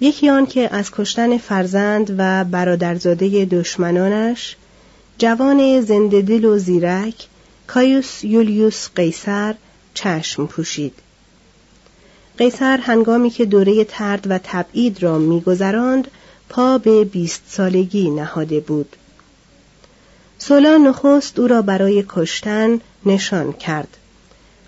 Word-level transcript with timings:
یکی 0.00 0.28
آن 0.28 0.46
که 0.46 0.74
از 0.74 0.90
کشتن 0.90 1.38
فرزند 1.38 2.14
و 2.18 2.44
برادرزاده 2.44 3.44
دشمنانش 3.44 4.56
جوان 5.18 5.80
زنده 5.80 6.22
دل 6.22 6.44
و 6.44 6.58
زیرک 6.58 7.26
کایوس 7.66 8.24
یولیوس 8.24 8.88
قیصر 8.94 9.54
چشم 9.94 10.46
پوشید. 10.46 10.94
قیصر 12.38 12.76
هنگامی 12.76 13.30
که 13.30 13.44
دوره 13.44 13.84
ترد 13.84 14.30
و 14.30 14.38
تبعید 14.44 15.02
را 15.02 15.18
میگذراند 15.18 16.08
پا 16.48 16.78
به 16.78 17.04
بیست 17.04 17.42
سالگی 17.48 18.10
نهاده 18.10 18.60
بود. 18.60 18.96
سولا 20.38 20.76
نخست 20.76 21.38
او 21.38 21.46
را 21.46 21.62
برای 21.62 22.04
کشتن 22.08 22.80
نشان 23.06 23.52
کرد. 23.52 23.96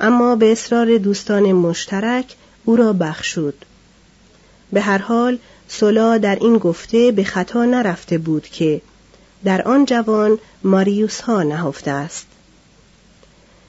اما 0.01 0.37
به 0.37 0.53
اصرار 0.53 0.99
دوستان 0.99 1.53
مشترک 1.53 2.35
او 2.65 2.77
را 2.77 2.93
بخشود. 2.93 3.65
به 4.73 4.81
هر 4.81 4.99
حال 4.99 5.39
سولا 5.69 6.19
در 6.19 6.39
این 6.41 6.59
گفته 6.59 7.13
به 7.13 7.25
خطا 7.25 7.65
نرفته 7.65 8.19
بود 8.19 8.49
که 8.49 8.81
در 9.45 9.63
آن 9.63 9.85
جوان 9.85 10.39
ماریوس 10.65 11.21
ها 11.21 11.43
نهفته 11.43 11.91
است. 11.91 12.27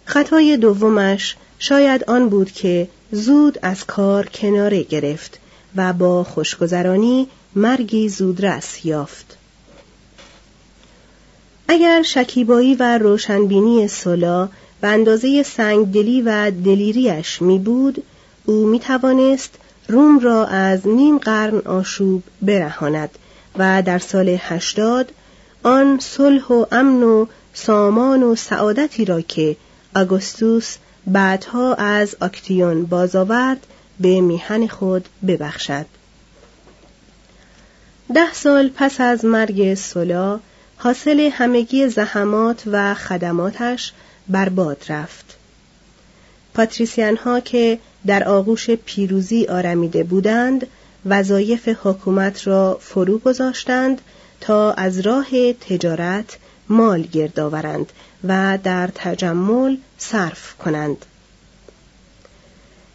خطای 0.06 0.58
دومش 0.58 1.36
شاید 1.60 2.04
آن 2.04 2.30
بود 2.30 2.52
که 2.52 2.88
زود 3.12 3.60
از 3.62 3.86
کار 3.86 4.26
کناره 4.26 4.84
گرفت 4.84 5.40
و 5.76 5.94
با 5.94 6.24
خوشگذرانی 6.24 7.28
مرگی 7.56 8.10
زودرس 8.10 8.86
یافت. 8.86 9.38
اگر 11.68 12.02
شکیبایی 12.02 12.76
و 12.76 12.98
روشنبینی 12.98 13.88
سولا 13.88 14.50
به 14.82 14.88
اندازه 14.88 15.44
سنگدلی 15.44 16.22
و 16.22 16.52
دلیریش 16.52 17.42
می 17.42 17.60
بود 17.60 18.04
او 18.46 18.66
می 18.66 18.80
توانست 18.80 19.58
روم 19.88 20.20
را 20.20 20.46
از 20.46 20.88
نیم 20.88 21.18
قرن 21.18 21.58
آشوب 21.58 22.24
برهاند 22.42 23.10
و 23.58 23.82
در 23.82 24.00
سال 24.00 24.38
هشتاد 24.40 25.12
آن 25.64 26.00
صلح 26.00 26.46
و 26.46 26.66
امن 26.72 27.04
و 27.04 27.26
سامان 27.54 28.24
و 28.24 28.36
سعادتی 28.36 29.06
را 29.06 29.22
که 29.22 29.56
آگوستوس 29.96 30.76
بعدها 31.08 31.74
از 31.74 32.16
آکتیون 32.22 32.86
بازآورد 32.86 33.68
به 34.00 34.22
میهن 34.22 34.68
خود 34.68 35.10
ببخشد. 35.28 35.86
ده 38.16 38.34
سال 38.34 38.70
پس 38.76 39.02
از 39.02 39.26
مرگ 39.26 39.74
سولا 39.74 40.40
حاصل 40.78 41.30
همگی 41.34 41.88
زحمات 41.88 42.64
و 42.66 42.94
خدماتش 42.94 43.94
برباد 44.28 44.86
رفت. 44.90 45.38
پاتریسیان 46.54 47.18
ها 47.18 47.40
که 47.40 47.80
در 48.08 48.24
آغوش 48.24 48.70
پیروزی 48.70 49.46
آرمیده 49.46 50.04
بودند 50.04 50.68
وظایف 51.06 51.70
حکومت 51.84 52.48
را 52.48 52.78
فرو 52.82 53.18
گذاشتند 53.18 54.02
تا 54.42 54.72
از 54.72 55.00
راه 55.00 55.54
تجارت 55.54 56.38
مال 56.70 57.02
گرد 57.02 57.40
آورند 57.40 57.92
و 58.28 58.60
در 58.64 58.90
تجمل 58.96 59.78
صرف 59.98 60.54
کنند. 60.58 61.06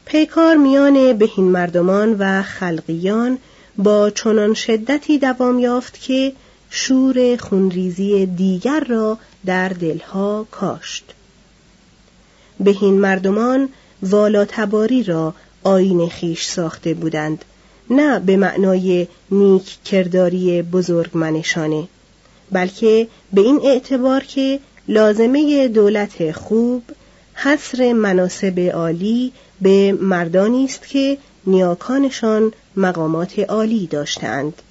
پیکار 0.04 0.56
میان 0.56 1.12
بهین 1.12 1.44
مردمان 1.44 2.16
و 2.18 2.42
خلقیان 2.42 3.38
با 3.78 4.10
چنان 4.10 4.54
شدتی 4.54 5.18
دوام 5.18 5.58
یافت 5.58 6.00
که 6.00 6.32
شور 6.70 7.36
خونریزی 7.36 8.26
دیگر 8.26 8.80
را 8.80 9.18
در 9.46 9.68
دلها 9.68 10.46
کاشت. 10.50 11.04
بهین 12.60 13.00
مردمان 13.00 13.68
والاتباری 14.02 15.02
را 15.02 15.34
آین 15.64 16.08
خیش 16.08 16.44
ساخته 16.44 16.94
بودند 16.94 17.44
نه 17.90 18.18
به 18.18 18.36
معنای 18.36 19.06
نیک 19.30 19.82
کرداری 19.84 20.62
بزرگ 20.62 21.10
منشانه 21.14 21.88
بلکه 22.52 23.08
به 23.32 23.40
این 23.40 23.60
اعتبار 23.64 24.24
که 24.24 24.60
لازمه 24.88 25.68
دولت 25.68 26.32
خوب 26.32 26.82
حصر 27.34 27.92
مناسب 27.92 28.70
عالی 28.74 29.32
به 29.60 29.92
مردانی 29.92 30.64
است 30.64 30.88
که 30.88 31.18
نیاکانشان 31.46 32.52
مقامات 32.76 33.38
عالی 33.38 33.86
داشتند 33.86 34.62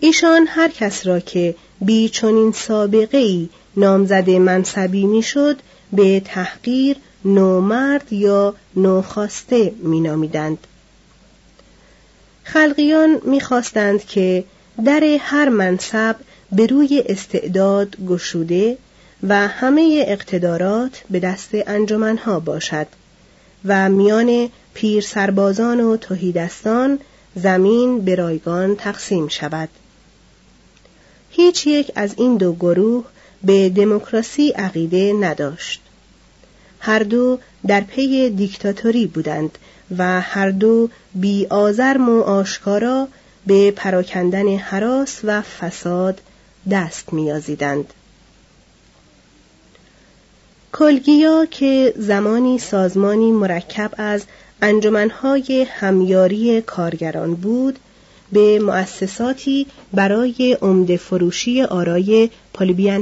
ایشان 0.00 0.46
هر 0.48 0.68
کس 0.68 1.06
را 1.06 1.20
که 1.20 1.54
بی 1.80 2.08
چنین 2.08 2.52
سابقه 2.52 3.18
ای 3.18 3.48
نامزد 3.76 4.30
منصبی 4.30 5.06
می‌شد 5.06 5.56
به 5.92 6.20
تحقیر 6.24 6.96
نومرد 7.24 8.12
یا 8.12 8.54
نوخواسته 8.76 9.72
مینامیدند. 9.82 10.58
خلقیان 12.44 13.20
می‌خواستند 13.24 14.04
که 14.04 14.44
در 14.84 15.18
هر 15.20 15.48
منصب 15.48 16.16
به 16.52 16.66
روی 16.66 17.04
استعداد 17.08 17.96
گشوده 18.08 18.78
و 19.28 19.48
همه 19.48 20.04
اقتدارات 20.06 21.02
به 21.10 21.20
دست 21.20 21.50
انجمنها 21.52 22.40
باشد 22.40 22.86
و 23.64 23.88
میان 23.88 24.48
پیر 24.74 25.02
سربازان 25.02 25.80
و 25.80 25.96
توهیدستان 25.96 26.98
زمین 27.34 28.00
به 28.00 28.14
رایگان 28.14 28.76
تقسیم 28.76 29.28
شود. 29.28 29.68
هیچ 31.30 31.66
یک 31.66 31.92
از 31.94 32.14
این 32.16 32.36
دو 32.36 32.52
گروه 32.52 33.04
به 33.44 33.68
دموکراسی 33.68 34.50
عقیده 34.50 35.12
نداشت. 35.12 35.80
هر 36.80 36.98
دو 36.98 37.38
در 37.66 37.80
پی 37.80 38.30
دیکتاتوری 38.30 39.06
بودند 39.06 39.58
و 39.98 40.20
هر 40.20 40.50
دو 40.50 40.88
بی 41.14 41.46
آزرم 41.46 42.08
و 42.08 42.22
آشکارا 42.22 43.08
به 43.46 43.70
پراکندن 43.70 44.56
حراس 44.56 45.20
و 45.24 45.42
فساد 45.42 46.20
دست 46.70 47.12
میازیدند 47.12 47.92
کلگیا 50.72 51.46
که 51.50 51.94
زمانی 51.96 52.58
سازمانی 52.58 53.32
مرکب 53.32 53.90
از 53.96 54.24
انجمنهای 54.62 55.66
همیاری 55.70 56.62
کارگران 56.62 57.34
بود 57.34 57.78
به 58.32 58.58
مؤسساتی 58.58 59.66
برای 59.92 60.58
عمده 60.62 60.96
فروشی 60.96 61.62
آرای 61.62 62.30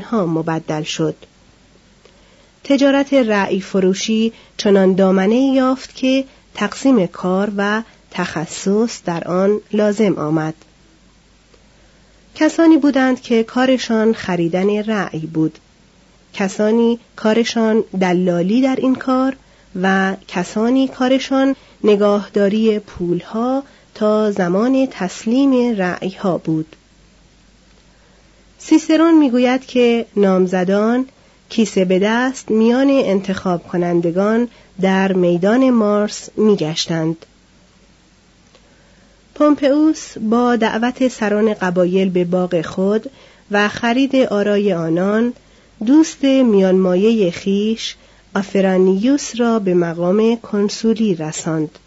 ها 0.02 0.26
مبدل 0.26 0.82
شد. 0.82 1.14
تجارت 2.64 3.14
رعی 3.14 3.60
فروشی 3.60 4.32
چنان 4.56 4.94
دامنه 4.94 5.36
یافت 5.36 5.94
که 5.94 6.24
تقسیم 6.54 7.06
کار 7.06 7.52
و 7.56 7.82
تخصص 8.10 9.00
در 9.04 9.28
آن 9.28 9.60
لازم 9.72 10.18
آمد. 10.18 10.54
کسانی 12.34 12.76
بودند 12.76 13.20
که 13.20 13.42
کارشان 13.42 14.12
خریدن 14.12 14.82
رعی 14.82 15.26
بود. 15.26 15.58
کسانی 16.34 16.98
کارشان 17.16 17.84
دلالی 18.00 18.62
در 18.62 18.76
این 18.76 18.94
کار 18.94 19.36
و 19.82 20.16
کسانی 20.28 20.88
کارشان 20.88 21.56
نگاهداری 21.84 22.78
پولها 22.78 23.62
تا 23.94 24.30
زمان 24.30 24.88
تسلیم 24.90 25.76
رعی 25.76 26.10
ها 26.10 26.38
بود. 26.38 26.76
سیسرون 28.58 29.18
می‌گوید 29.18 29.66
که 29.66 30.06
نامزدان 30.16 31.06
کیسه 31.48 31.84
به 31.84 31.98
دست 31.98 32.50
میان 32.50 32.90
انتخاب 32.90 33.68
کنندگان 33.68 34.48
در 34.80 35.12
میدان 35.12 35.70
مارس 35.70 36.28
میگشتند. 36.36 37.26
پومپئوس 39.34 40.18
با 40.18 40.56
دعوت 40.56 41.08
سران 41.08 41.54
قبایل 41.54 42.10
به 42.10 42.24
باغ 42.24 42.62
خود 42.62 43.10
و 43.50 43.68
خرید 43.68 44.16
آرای 44.16 44.72
آنان 44.72 45.32
دوست 45.86 46.24
میانمایه 46.24 47.30
خیش 47.30 47.96
آفرانیوس 48.34 49.40
را 49.40 49.58
به 49.58 49.74
مقام 49.74 50.36
کنسولی 50.36 51.14
رساند. 51.14 51.78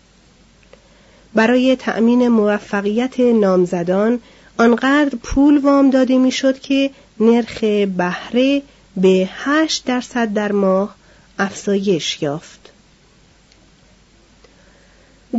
برای 1.33 1.75
تأمین 1.75 2.28
موفقیت 2.28 3.19
نامزدان 3.19 4.19
آنقدر 4.57 5.18
پول 5.24 5.57
وام 5.57 5.89
داده 5.89 6.18
می‌شد 6.18 6.60
که 6.60 6.89
نرخ 7.19 7.60
بهره 7.98 8.62
به 8.98 9.30
هشت 9.31 9.86
درصد 9.86 10.33
در 10.33 10.51
ماه 10.51 10.95
افزایش 11.39 12.22
یافت 12.22 12.72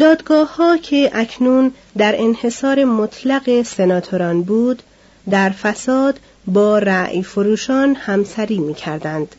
دادگاه 0.00 0.56
ها 0.56 0.76
که 0.76 1.10
اکنون 1.14 1.72
در 1.98 2.14
انحصار 2.18 2.84
مطلق 2.84 3.62
سناتوران 3.62 4.42
بود 4.42 4.82
در 5.30 5.50
فساد 5.50 6.20
با 6.46 6.78
رعی 6.78 7.22
فروشان 7.22 7.94
همسری 7.94 8.58
می 8.58 8.74
کردند. 8.74 9.36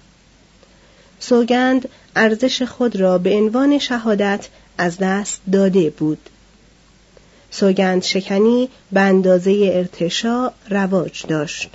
سوگند 1.19 1.89
ارزش 2.15 2.61
خود 2.61 2.95
را 2.95 3.17
به 3.17 3.35
عنوان 3.35 3.77
شهادت 3.79 4.47
از 4.77 4.97
دست 4.97 5.41
داده 5.51 5.89
بود. 5.89 6.29
سوگند 7.53 8.03
شکنی 8.03 8.69
به 8.91 9.01
اندازه 9.01 9.71
ارتشا 9.73 10.51
رواج 10.69 11.25
داشت. 11.27 11.69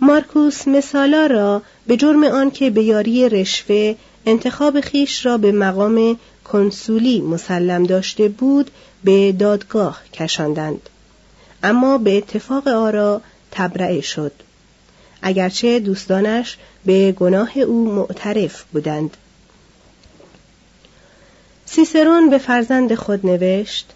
مارکوس 0.00 0.68
مثالا 0.68 1.26
را 1.26 1.62
به 1.86 1.96
جرم 1.96 2.24
آنکه 2.24 2.70
به 2.70 2.82
یاری 2.82 3.28
رشوه 3.28 3.94
انتخاب 4.26 4.80
خیش 4.80 5.26
را 5.26 5.38
به 5.38 5.52
مقام 5.52 6.18
کنسولی 6.44 7.20
مسلم 7.20 7.84
داشته 7.84 8.28
بود 8.28 8.70
به 9.04 9.32
دادگاه 9.32 10.02
کشاندند. 10.12 10.88
اما 11.62 11.98
به 11.98 12.16
اتفاق 12.16 12.68
آرا 12.68 13.20
تبرئه 13.50 14.00
شد. 14.00 14.32
اگرچه 15.22 15.80
دوستانش 15.80 16.56
به 16.86 17.12
گناه 17.12 17.58
او 17.58 17.94
معترف 17.94 18.64
بودند. 18.72 19.16
سیسرون 21.66 22.30
به 22.30 22.38
فرزند 22.38 22.94
خود 22.94 23.26
نوشت 23.26 23.92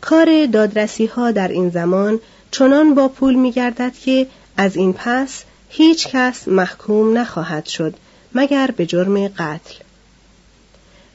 کار 0.00 0.46
دادرسی 0.46 1.06
ها 1.06 1.30
در 1.30 1.48
این 1.48 1.70
زمان 1.70 2.20
چنان 2.50 2.94
با 2.94 3.08
پول 3.08 3.34
می 3.34 3.52
گردد 3.52 3.92
که 4.04 4.26
از 4.56 4.76
این 4.76 4.92
پس 4.92 5.44
هیچ 5.68 6.08
کس 6.08 6.48
محکوم 6.48 7.18
نخواهد 7.18 7.66
شد 7.66 7.94
مگر 8.34 8.70
به 8.76 8.86
جرم 8.86 9.28
قتل. 9.28 9.74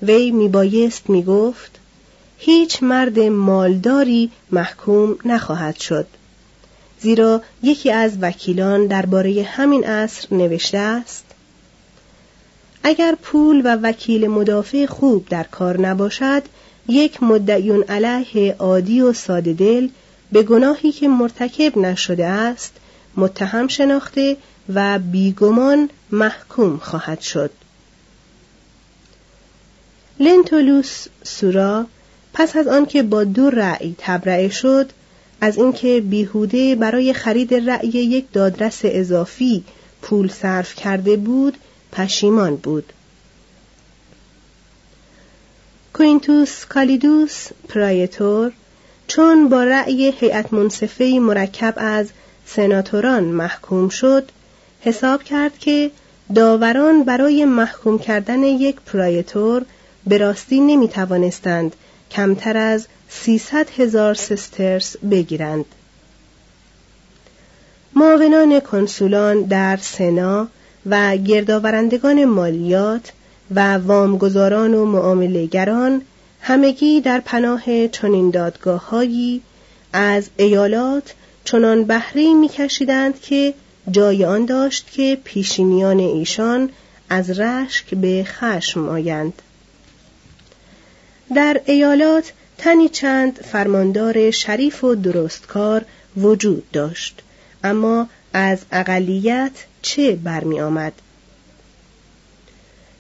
وی 0.02 0.32
میبایست 0.32 1.10
می‌گفت 1.10 1.80
هیچ 2.38 2.84
مرد 2.84 3.20
مالداری 3.20 4.32
محکوم 4.52 5.18
نخواهد 5.26 5.80
شد 5.80 6.08
زیرا 7.00 7.42
یکی 7.64 7.92
از 7.92 8.18
وکیلان 8.22 8.88
درباره 8.88 9.44
همین 9.44 9.84
عصر 9.84 10.28
نوشته 10.32 10.78
است 10.78 11.25
اگر 12.88 13.16
پول 13.22 13.62
و 13.66 13.78
وکیل 13.82 14.28
مدافع 14.28 14.86
خوب 14.86 15.30
در 15.30 15.44
کار 15.44 15.82
نباشد 15.82 16.44
یک 16.88 17.24
مدعیون 17.24 17.84
علیه 17.84 18.56
عادی 18.60 19.02
و 19.02 19.14
ساده 19.14 19.54
دل 19.54 19.90
به 20.32 20.44
گناهی 20.44 20.92
که 20.92 21.08
مرتکب 21.08 21.78
نشده 21.78 22.26
است 22.26 22.74
متهم 23.18 23.68
شناخته 23.68 24.38
و 24.74 25.00
بیگمان 25.00 25.90
محکوم 26.12 26.78
خواهد 26.78 27.20
شد. 27.20 27.52
لنتولوس 30.20 31.08
سورا 31.24 31.86
پس 32.34 32.56
از 32.56 32.68
آنکه 32.68 33.04
با 33.04 33.24
دو 33.24 33.50
رأی 33.50 33.96
تبرئه 33.98 34.50
شد 34.50 34.92
از 35.42 35.58
اینکه 35.58 36.02
بیهوده 36.02 36.76
برای 36.76 37.14
خرید 37.14 37.54
رأی 37.54 37.88
یک 37.88 38.26
دادرس 38.34 38.80
اضافی 38.84 39.64
پول 40.02 40.30
صرف 40.30 40.76
کرده 40.76 41.16
بود 41.16 41.58
پشیمان 41.96 42.56
بود. 42.56 42.94
کوینتوس 45.94 46.66
کالیدوس 46.66 47.48
پرایتور 47.70 48.52
چون 49.08 49.50
با 49.50 49.64
رأی 49.64 50.14
هیئت 50.20 50.54
منصفه 50.54 51.20
مرکب 51.22 51.74
از 51.78 52.10
سناتوران 52.46 53.24
محکوم 53.24 53.90
شد 53.90 54.30
حساب 54.82 55.24
کرد 55.24 55.58
که 55.60 55.92
داوران 56.36 57.04
برای 57.04 57.46
محکوم 57.46 58.00
کردن 58.00 58.44
یک 58.44 58.76
پرایتور 58.76 59.66
به 60.08 60.18
راستی 60.18 60.60
نمی 60.60 60.88
توانستند 60.88 61.76
کمتر 62.12 62.58
از 62.58 62.88
سیصد 63.10 63.70
هزار 63.78 64.14
سسترس 64.14 64.98
بگیرند. 64.98 65.66
معاونان 67.96 68.60
کنسولان 68.60 69.42
در 69.42 69.78
سنا 69.78 70.48
و 70.86 71.18
گردآورندگان 71.18 72.26
مالیات 72.26 73.12
و 73.56 73.78
وامگذاران 73.78 74.74
و 74.74 74.86
معاملهگران 74.86 76.02
همگی 76.42 77.02
در 77.02 77.20
پناه 77.20 77.88
چنین 77.88 78.30
دادگاههایی 78.30 79.42
از 79.94 80.30
ایالات 80.38 81.14
چنان 81.44 81.84
بهره 81.84 82.34
میکشیدند 82.34 83.22
که 83.22 83.54
جای 83.92 84.26
آن 84.26 84.46
داشت 84.46 84.92
که 84.92 85.18
پیشینیان 85.24 86.00
ایشان 86.00 86.70
از 87.10 87.40
رشک 87.40 87.96
به 87.96 88.24
خشم 88.28 88.90
آیند. 88.90 89.42
در 91.36 91.62
ایالات 91.66 92.32
تنی 92.58 92.90
چند 92.90 93.40
فرماندار 93.52 94.32
شریف 94.32 94.84
و 94.84 94.96
درستکار 94.96 95.86
وجود 96.18 96.72
داشت 96.72 97.22
اما 97.64 98.08
از 98.34 98.60
اقلیت 98.72 99.52
چه 99.86 100.16
برمی 100.16 100.62
آمد؟ 100.62 100.94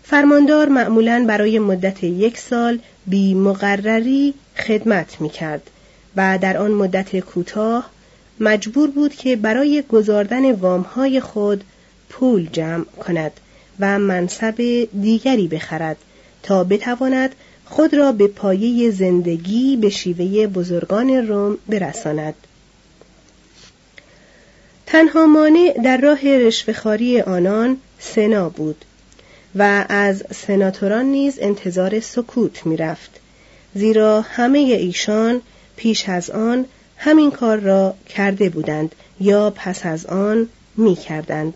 فرماندار 0.03 0.69
معمولا 0.69 1.25
برای 1.27 1.59
مدت 1.59 2.03
یک 2.03 2.37
سال 2.37 2.79
بی 3.07 3.33
مقرری 3.33 4.33
خدمت 4.57 5.21
می 5.21 5.29
کرد 5.29 5.69
و 6.15 6.39
در 6.41 6.57
آن 6.57 6.71
مدت 6.71 7.19
کوتاه 7.19 7.89
مجبور 8.39 8.89
بود 8.91 9.15
که 9.15 9.35
برای 9.35 9.83
گذاردن 9.89 10.51
وامهای 10.51 11.19
خود 11.19 11.63
پول 12.09 12.49
جمع 12.51 12.85
کند 12.85 13.31
و 13.79 13.99
منصب 13.99 14.87
دیگری 15.01 15.47
بخرد 15.47 15.97
تا 16.43 16.63
بتواند 16.63 17.35
خود 17.65 17.93
را 17.93 18.11
به 18.11 18.27
پایه 18.27 18.91
زندگی 18.91 19.77
به 19.77 19.89
شیوه 19.89 20.47
بزرگان 20.47 21.09
روم 21.09 21.57
برساند 21.69 22.35
تنها 24.85 25.25
مانع 25.25 25.75
در 25.83 25.97
راه 25.97 26.37
رشوهخواری 26.37 27.21
آنان 27.21 27.77
سنا 27.99 28.49
بود 28.49 28.85
و 29.55 29.85
از 29.89 30.23
سناتوران 30.35 31.05
نیز 31.05 31.39
انتظار 31.41 31.99
سکوت 31.99 32.65
می‌رفت 32.65 33.19
زیرا 33.75 34.21
همه 34.21 34.59
ایشان 34.59 35.41
پیش 35.75 36.09
از 36.09 36.29
آن 36.29 36.65
همین 36.97 37.31
کار 37.31 37.57
را 37.57 37.93
کرده 38.09 38.49
بودند 38.49 38.95
یا 39.19 39.53
پس 39.55 39.85
از 39.85 40.05
آن 40.05 40.49
می 40.77 40.95
کردند. 40.95 41.53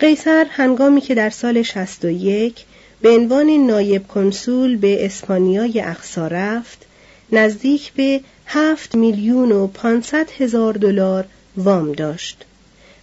قیصر 0.00 0.46
هنگامی 0.50 1.00
که 1.00 1.14
در 1.14 1.30
سال 1.30 1.62
61 1.62 2.64
به 3.00 3.10
عنوان 3.10 3.50
نایب 3.50 4.08
کنسول 4.08 4.76
به 4.76 5.06
اسپانیای 5.06 5.80
اقصا 5.80 6.26
رفت 6.26 6.86
نزدیک 7.32 7.92
به 7.92 8.20
هفت 8.46 8.94
میلیون 8.94 9.52
و 9.52 9.66
پانصد 9.66 10.30
هزار 10.38 10.74
دلار 10.74 11.24
وام 11.56 11.92
داشت 11.92 12.44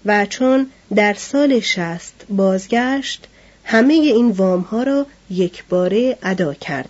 و 0.06 0.26
چون 0.26 0.72
در 0.96 1.14
سال 1.14 1.60
شست 1.60 2.14
بازگشت 2.30 3.28
همه 3.64 3.94
این 3.94 4.32
وام 4.32 4.62
ها 4.62 4.84
را 4.84 5.06
یک 5.30 5.64
باره 5.70 6.18
ادا 6.24 6.54
کرد. 6.54 6.90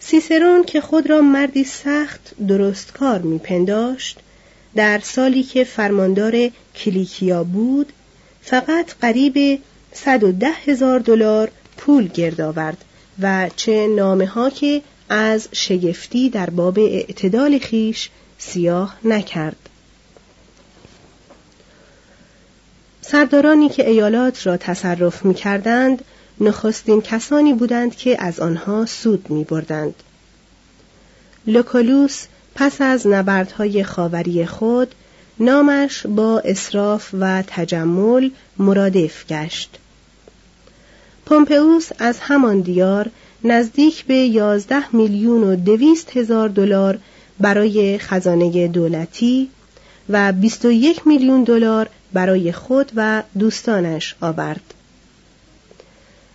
سیسرون 0.00 0.64
که 0.64 0.80
خود 0.80 1.10
را 1.10 1.20
مردی 1.20 1.64
سخت 1.64 2.34
درستکار 2.48 3.18
میپنداشت 3.18 4.18
در 4.74 4.98
سالی 4.98 5.42
که 5.42 5.64
فرماندار 5.64 6.50
کلیکیا 6.74 7.44
بود 7.44 7.92
فقط 8.42 8.94
قریب 9.00 9.62
110 9.92 10.48
هزار 10.66 10.98
دلار 10.98 11.50
پول 11.76 12.08
گرد 12.08 12.40
آورد. 12.40 12.84
و 13.20 13.50
چه 13.56 13.86
نامه 13.86 14.26
ها 14.26 14.50
که 14.50 14.82
از 15.08 15.48
شگفتی 15.52 16.30
در 16.30 16.50
باب 16.50 16.78
اعتدال 16.78 17.58
خیش 17.58 18.10
سیاه 18.38 18.96
نکرد 19.04 19.56
سردارانی 23.00 23.68
که 23.68 23.88
ایالات 23.88 24.46
را 24.46 24.56
تصرف 24.56 25.24
می 25.24 25.34
کردند 25.34 26.04
نخستین 26.40 27.02
کسانی 27.02 27.52
بودند 27.52 27.96
که 27.96 28.22
از 28.22 28.40
آنها 28.40 28.86
سود 28.86 29.30
می 29.30 29.44
بردند. 29.44 29.94
لوکولوس 31.46 32.26
پس 32.54 32.80
از 32.80 33.06
نبردهای 33.06 33.84
خاوری 33.84 34.46
خود 34.46 34.94
نامش 35.40 36.06
با 36.06 36.38
اصراف 36.38 37.10
و 37.20 37.42
تجمل 37.46 38.30
مرادف 38.58 39.26
گشت. 39.26 39.78
پومپئوس 41.26 41.88
از 41.98 42.18
همان 42.20 42.60
دیار 42.60 43.10
نزدیک 43.44 44.04
به 44.04 44.14
یازده 44.14 44.96
میلیون 44.96 45.44
و 45.44 45.56
دویست 45.56 46.16
هزار 46.16 46.48
دلار 46.48 46.98
برای 47.40 47.98
خزانه 47.98 48.68
دولتی 48.68 49.50
و 50.08 50.32
بیست 50.32 50.64
و 50.64 50.70
یک 50.70 51.06
میلیون 51.06 51.44
دلار 51.44 51.88
برای 52.12 52.52
خود 52.52 52.92
و 52.96 53.22
دوستانش 53.38 54.14
آورد. 54.20 54.74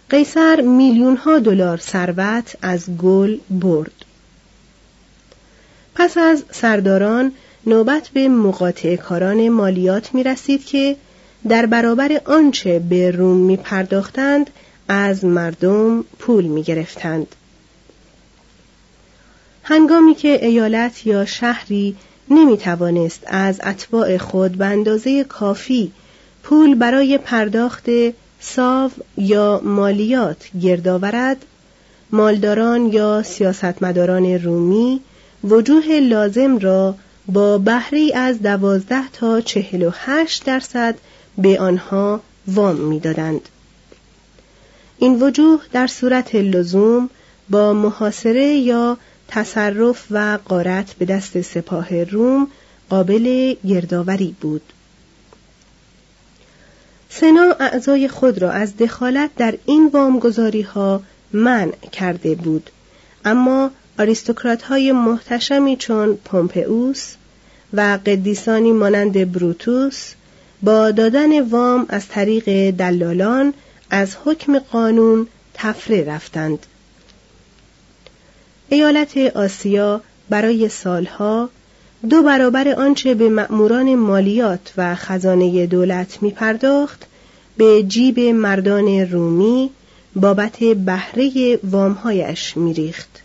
قیصر 0.09 0.61
میلیون 0.61 1.15
ها 1.15 1.39
دلار 1.39 1.77
ثروت 1.77 2.55
از 2.61 2.97
گل 2.97 3.37
برد. 3.49 4.05
پس 5.95 6.17
از 6.17 6.43
سرداران 6.51 7.31
نوبت 7.65 8.09
به 8.13 8.27
مقاطع 8.27 8.95
کاران 8.95 9.49
مالیات 9.49 10.13
می 10.13 10.23
رسید 10.23 10.65
که 10.65 10.95
در 11.49 11.65
برابر 11.65 12.21
آنچه 12.25 12.79
به 12.79 13.11
روم 13.11 13.37
می 13.37 13.57
پرداختند 13.57 14.49
از 14.89 15.25
مردم 15.25 16.03
پول 16.19 16.45
می 16.45 16.63
گرفتند. 16.63 17.35
هنگامی 19.63 20.15
که 20.15 20.45
ایالت 20.45 21.07
یا 21.07 21.25
شهری 21.25 21.95
نمی 22.29 22.57
توانست 22.57 23.23
از 23.27 23.61
اتباع 23.63 24.17
خود 24.17 24.51
به 24.51 24.65
اندازه 24.65 25.23
کافی 25.23 25.91
پول 26.43 26.75
برای 26.75 27.17
پرداخت 27.17 27.85
ساو 28.39 28.91
یا 29.17 29.61
مالیات 29.63 30.49
گرد 30.61 30.87
آورد 30.87 31.45
مالداران 32.11 32.93
یا 32.93 33.23
سیاستمداران 33.23 34.25
رومی 34.25 35.01
وجوه 35.43 35.99
لازم 35.99 36.57
را 36.57 36.95
با 37.27 37.57
بهری 37.57 38.13
از 38.13 38.41
دوازده 38.41 39.09
تا 39.13 39.41
چهل 39.41 39.83
و 39.83 39.91
هشت 39.93 40.45
درصد 40.45 40.95
به 41.37 41.59
آنها 41.59 42.21
وام 42.47 42.75
می‌دادند. 42.75 43.49
این 44.99 45.23
وجوه 45.23 45.61
در 45.71 45.87
صورت 45.87 46.35
لزوم 46.35 47.09
با 47.49 47.73
محاصره 47.73 48.45
یا 48.45 48.97
تصرف 49.27 50.05
و 50.11 50.39
قارت 50.45 50.93
به 50.93 51.05
دست 51.05 51.41
سپاه 51.41 52.03
روم 52.03 52.47
قابل 52.89 53.55
گردآوری 53.67 54.35
بود. 54.41 54.61
سنا 57.09 57.55
اعضای 57.59 58.07
خود 58.07 58.41
را 58.41 58.51
از 58.51 58.77
دخالت 58.77 59.29
در 59.37 59.57
این 59.65 59.89
وامگذاری 59.93 60.61
ها 60.61 61.01
منع 61.33 61.75
کرده 61.91 62.35
بود 62.35 62.69
اما 63.25 63.71
آریستوکرات 63.99 64.61
های 64.61 64.91
محتشمی 64.91 65.77
چون 65.77 66.15
پومپئوس 66.15 67.15
و 67.73 67.99
قدیسانی 68.05 68.71
مانند 68.71 69.31
بروتوس 69.31 70.13
با 70.63 70.91
دادن 70.91 71.41
وام 71.41 71.85
از 71.89 72.07
طریق 72.07 72.71
دلالان 72.71 73.53
از 73.89 74.15
حکم 74.25 74.59
قانون 74.59 75.27
تفره 75.53 76.03
رفتند 76.03 76.65
ایالت 78.69 79.17
آسیا 79.17 80.01
برای 80.29 80.69
سالها 80.69 81.49
دو 82.09 82.21
برابر 82.23 82.67
آنچه 82.67 83.13
به 83.13 83.29
مأموران 83.29 83.95
مالیات 83.95 84.73
و 84.77 84.95
خزانه 84.95 85.65
دولت 85.65 86.23
می 86.23 86.31
پرداخت 86.31 87.05
به 87.57 87.83
جیب 87.83 88.19
مردان 88.19 88.87
رومی 88.87 89.69
بابت 90.15 90.59
بهره 90.59 91.59
وامهایش 91.63 92.57
میریخت. 92.57 93.21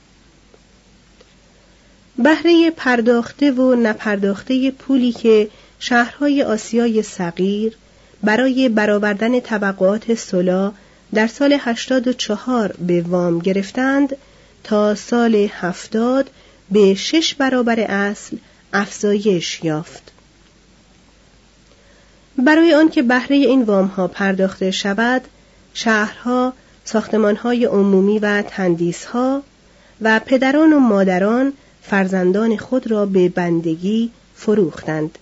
بهره 2.18 2.70
پرداخته 2.70 3.50
و 3.50 3.74
نپرداخته 3.74 4.70
پولی 4.70 5.12
که 5.12 5.48
شهرهای 5.78 6.42
آسیای 6.42 7.02
صغیر 7.02 7.76
برای 8.24 8.68
برآوردن 8.68 9.40
طبقات 9.40 10.14
سلا 10.14 10.72
در 11.14 11.28
هشتاد 11.60 12.02
84 12.08 12.74
به 12.86 13.02
وام 13.02 13.38
گرفتند 13.38 14.16
تا 14.64 14.94
سال 14.94 15.48
هفتاد 15.50 16.30
به 16.70 16.94
شش 16.94 17.34
برابر 17.34 17.80
اصل 17.80 18.36
افزایش 18.72 19.64
یافت. 19.64 20.12
برای 22.38 22.74
آنکه 22.74 23.02
بهره 23.02 23.36
این 23.36 23.62
وام 23.62 23.86
ها 23.86 24.08
پرداخته 24.08 24.70
شود، 24.70 25.22
شهرها، 25.74 26.52
ساختمانهای 26.84 27.64
عمومی 27.64 28.18
و 28.18 28.42
تندیسها 28.42 29.42
و 30.00 30.20
پدران 30.20 30.72
و 30.72 30.78
مادران 30.78 31.52
فرزندان 31.82 32.56
خود 32.56 32.90
را 32.90 33.06
به 33.06 33.28
بندگی 33.28 34.10
فروختند 34.34 35.18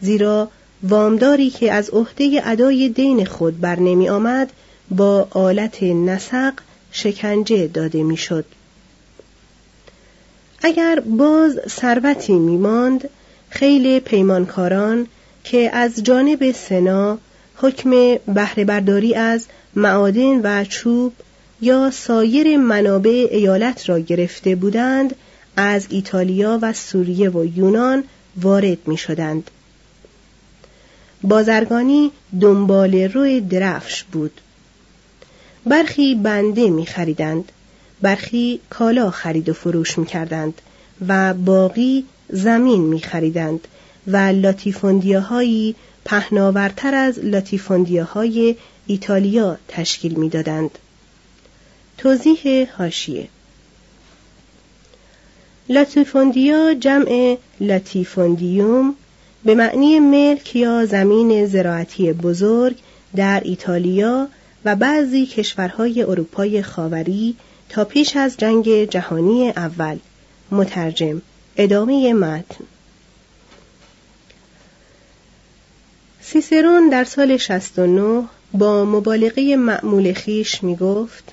زیرا 0.00 0.48
وامداری 0.82 1.50
که 1.50 1.72
از 1.72 1.90
عهده 1.90 2.42
ادای 2.44 2.88
دین 2.88 3.24
خود 3.24 3.60
بر 3.60 3.80
نمی 3.80 4.08
آمد 4.08 4.52
با 4.90 5.28
آلت 5.30 5.82
نسق 5.82 6.52
شکنجه 6.92 7.66
داده 7.66 8.02
می‌شد. 8.02 8.44
اگر 10.62 11.00
باز 11.00 11.60
ثروتی 11.68 12.32
میماند 12.32 13.08
خیلی 13.50 14.00
پیمانکاران 14.00 15.06
که 15.44 15.70
از 15.72 16.02
جانب 16.02 16.52
سنا 16.52 17.18
حکم 17.56 17.90
بهره 18.34 18.64
برداری 18.64 19.14
از 19.14 19.46
معادن 19.76 20.40
و 20.42 20.64
چوب 20.64 21.12
یا 21.60 21.90
سایر 21.90 22.56
منابع 22.56 23.28
ایالت 23.30 23.88
را 23.88 23.98
گرفته 23.98 24.54
بودند 24.54 25.16
از 25.56 25.86
ایتالیا 25.90 26.58
و 26.62 26.72
سوریه 26.72 27.30
و 27.30 27.44
یونان 27.44 28.04
وارد 28.42 28.78
می 28.88 28.96
شدند. 28.96 29.50
بازرگانی 31.22 32.10
دنبال 32.40 32.94
روی 32.94 33.40
درفش 33.40 34.02
بود. 34.02 34.40
برخی 35.66 36.14
بنده 36.14 36.70
می 36.70 36.86
خریدند. 36.86 37.52
برخی 38.00 38.60
کالا 38.70 39.10
خرید 39.10 39.48
و 39.48 39.52
فروش 39.52 39.98
می 39.98 40.06
کردند 40.06 40.62
و 41.08 41.34
باقی 41.34 42.04
زمین 42.28 42.80
می 42.80 43.00
خریدند 43.00 43.68
و 44.06 44.16
لاتیفوندیاهایی 44.16 45.74
پهناورتر 46.04 46.94
از 46.94 47.18
لاتیفوندیاهای 47.18 48.56
ایتالیا 48.86 49.58
تشکیل 49.68 50.14
می‌دادند. 50.14 50.78
توضیح 51.98 52.68
هاشیه 52.78 53.28
لاتیفوندیا 55.68 56.74
جمع 56.74 57.38
لاتیفوندیوم 57.60 58.94
به 59.44 59.54
معنی 59.54 60.00
ملک 60.00 60.56
یا 60.56 60.86
زمین 60.86 61.46
زراعتی 61.46 62.12
بزرگ 62.12 62.76
در 63.16 63.42
ایتالیا 63.44 64.28
و 64.64 64.76
بعضی 64.76 65.26
کشورهای 65.26 66.02
اروپای 66.02 66.62
خاوری 66.62 67.36
تا 67.68 67.84
پیش 67.84 68.16
از 68.16 68.36
جنگ 68.36 68.84
جهانی 68.84 69.48
اول. 69.48 69.98
مترجم 70.50 71.22
ادامه 71.56 72.12
متن. 72.12 72.64
سیسرون 76.20 76.88
در 76.88 77.04
سال 77.04 77.36
69 77.36 78.24
با 78.52 78.84
مبالغه 78.84 79.56
معمول 79.56 80.12
خیش 80.12 80.62
می 80.62 80.76
گفت 80.76 81.32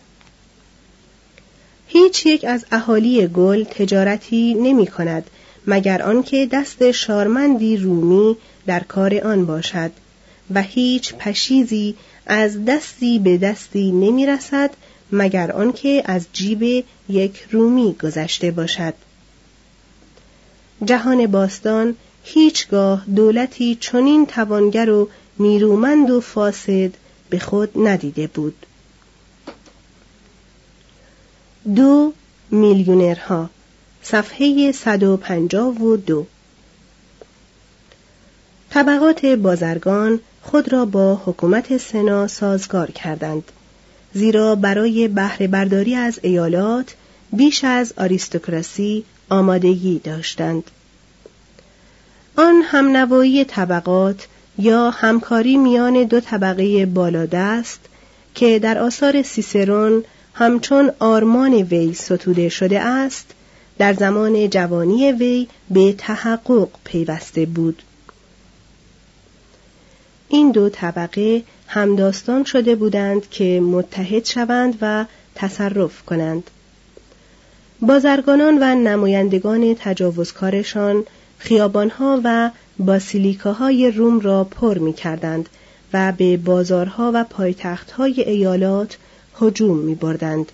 هیچ 1.88 2.26
یک 2.26 2.46
از 2.46 2.66
اهالی 2.72 3.28
گل 3.28 3.64
تجارتی 3.64 4.54
نمی 4.54 4.88
کند 4.88 5.30
مگر 5.72 6.02
آنکه 6.02 6.48
دست 6.52 6.92
شارمندی 6.92 7.78
رومی 7.78 8.38
در 8.68 8.80
کار 8.80 9.18
آن 9.18 9.46
باشد 9.46 9.92
و 10.54 10.62
هیچ 10.62 11.14
پشیزی 11.14 11.96
از 12.26 12.66
دستی 12.66 13.20
به 13.20 13.38
دستی 13.38 13.92
نمی 13.92 14.26
رسد 14.26 14.72
مگر 15.12 15.52
آنکه 15.52 16.04
از 16.06 16.26
جیب 16.34 16.86
یک 17.10 17.48
رومی 17.52 17.96
گذشته 18.04 18.52
باشد. 18.52 18.94
جهان 20.86 21.28
باستان 21.28 21.96
هیچگاه 22.24 23.06
دولتی 23.16 23.76
چنین 23.76 24.26
توانگر 24.26 24.90
و 24.90 25.10
نیرومند 25.40 26.10
و 26.10 26.22
فاسد 26.22 26.92
به 27.30 27.40
خود 27.40 27.70
ندیده 27.76 28.28
بود. 28.28 28.66
دو 31.76 32.14
میلیونرها 32.52 33.50
صفحه 34.12 34.72
152 34.72 36.26
طبقات 38.70 39.26
بازرگان 39.26 40.20
خود 40.42 40.74
را 40.74 40.86
با 40.86 41.16
حکومت 41.26 41.78
سنا 41.78 42.28
سازگار 42.28 42.92
کردند 42.92 43.44
زیرا 44.14 44.56
برای 44.56 45.08
بهره 45.08 45.48
برداری 45.48 45.96
از 45.96 46.20
ایالات 46.22 46.96
بیش 47.34 47.64
از 47.64 47.94
آریستوکراسی 47.98 49.04
آمادگی 49.30 50.00
داشتند. 50.00 50.64
آن 52.38 52.62
همنوایی 52.62 53.46
طبقات 53.46 54.28
یا 54.58 54.90
همکاری 54.90 55.58
میان 55.58 56.04
دو 56.04 56.20
طبقه 56.20 56.86
بالادست 56.86 57.80
که 58.36 58.60
در 58.60 58.78
آثار 58.78 59.22
سیسرون 59.22 60.04
همچون 60.34 60.92
آرمان 61.00 61.54
وی 61.54 61.94
ستوده 61.94 62.50
شده 62.50 62.80
است 62.80 63.34
در 63.80 63.94
زمان 63.94 64.50
جوانی 64.50 65.12
وی 65.12 65.48
به 65.70 65.94
تحقق 65.98 66.70
پیوسته 66.84 67.46
بود 67.46 67.84
این 70.30 70.52
دو 70.52 70.70
طبقه 70.70 71.44
همداستان 71.68 72.44
شده 72.44 72.76
بودند 72.76 73.30
که 73.30 73.60
متحد 73.60 74.26
شوند 74.26 74.78
و 74.82 75.06
تصرف 75.36 76.02
کنند 76.02 76.50
بازرگانان 77.82 78.58
و 78.62 78.76
نمایندگان 78.76 79.76
تجاوزکارشان 79.80 81.06
خیابانها 81.38 82.22
و 82.24 82.52
باسیلیکاهای 82.80 83.92
روم 83.92 84.20
را 84.20 84.44
پر 84.44 84.78
می 84.78 84.94
کردند 84.94 85.50
و 85.94 86.14
به 86.18 86.38
بازارها 86.38 87.12
و 87.14 87.24
پایتختهای 87.24 88.22
ایالات 88.22 88.98
هجوم 89.42 89.78
می 89.78 89.96
بردند. 89.96 90.52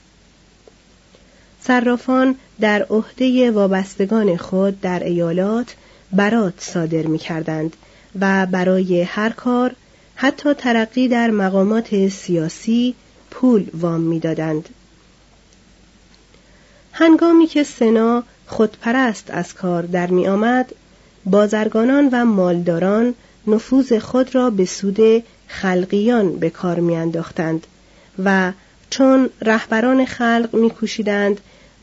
صرافان 1.62 2.36
در 2.60 2.84
عهده 2.90 3.52
وابستگان 3.52 4.38
خود 4.38 4.82
در 4.82 5.04
ایالات 5.04 5.76
برات 6.12 6.54
صادر 6.58 7.02
می 7.02 7.18
کردند 7.18 7.76
و 8.20 8.46
برای 8.46 9.02
هر 9.02 9.30
کار 9.30 9.76
حتی 10.16 10.54
ترقی 10.54 11.08
در 11.08 11.32
مقامات 11.32 12.08
سیاسی 12.08 12.96
پول 13.32 13.70
وام 13.74 14.02
می‌دادند. 14.02 14.70
هنگامی 16.92 17.48
که 17.48 17.64
سنا 17.64 18.24
خودپرست 18.48 19.32
از 19.32 19.54
کار 19.54 19.84
در 19.84 20.08
می 20.08 20.28
آمد، 20.28 20.76
بازرگانان 21.26 22.10
و 22.12 22.26
مالداران 22.26 23.14
نفوذ 23.48 23.94
خود 23.94 24.36
را 24.36 24.50
به 24.50 24.66
سود 24.66 25.24
خلقیان 25.48 26.36
به 26.36 26.50
کار 26.50 26.80
میانداختند 26.80 27.68
و 28.24 28.52
چون 28.90 29.30
رهبران 29.42 30.06
خلق 30.06 30.50
میکوشیدند 30.54 31.40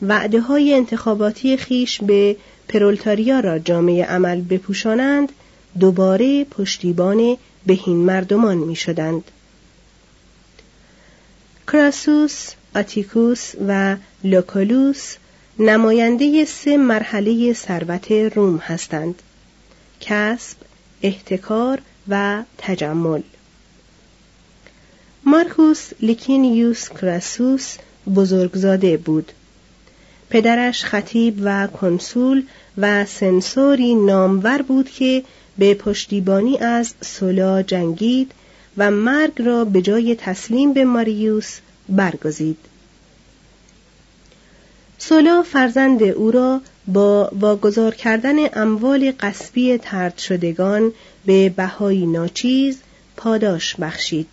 وعده 0.07 0.41
های 0.41 0.73
انتخاباتی 0.73 1.57
خیش 1.57 2.01
به 2.01 2.35
پرولتاریا 2.67 3.39
را 3.39 3.59
جامعه 3.59 4.05
عمل 4.05 4.41
بپوشانند 4.41 5.31
دوباره 5.79 6.43
پشتیبان 6.43 7.37
بهین 7.65 7.97
مردمان 7.97 8.57
می 8.57 8.75
شدند. 8.75 9.23
کراسوس، 11.67 12.49
آتیکوس 12.75 13.53
و 13.67 13.95
لوکولوس 14.23 15.15
نماینده 15.59 16.45
سه 16.45 16.77
مرحله 16.77 17.53
ثروت 17.53 18.11
روم 18.11 18.57
هستند. 18.57 19.21
کسب، 19.99 20.57
احتکار 21.01 21.81
و 22.07 22.43
تجمل. 22.57 23.21
مارکوس 25.25 25.89
لیکینیوس 26.01 26.89
کراسوس 26.89 27.77
بزرگزاده 28.15 28.97
بود. 28.97 29.31
پدرش 30.29 30.85
خطیب 30.85 31.39
و 31.43 31.67
کنسول 31.67 32.43
و 32.77 33.05
سنسوری 33.05 33.95
نامور 33.95 34.61
بود 34.61 34.89
که 34.89 35.23
به 35.57 35.73
پشتیبانی 35.73 36.57
از 36.57 36.93
سولا 37.01 37.61
جنگید 37.61 38.31
و 38.77 38.91
مرگ 38.91 39.41
را 39.41 39.65
به 39.65 39.81
جای 39.81 40.15
تسلیم 40.15 40.73
به 40.73 40.85
ماریوس 40.85 41.59
برگزید. 41.89 42.57
سولا 44.97 45.43
فرزند 45.43 46.03
او 46.03 46.31
را 46.31 46.61
با 46.87 47.31
واگذار 47.39 47.95
کردن 47.95 48.35
اموال 48.53 49.13
قصبی 49.19 49.77
ترد 49.77 50.17
شدگان 50.17 50.91
به 51.25 51.49
بهایی 51.49 52.05
ناچیز 52.05 52.77
پاداش 53.17 53.75
بخشید. 53.75 54.27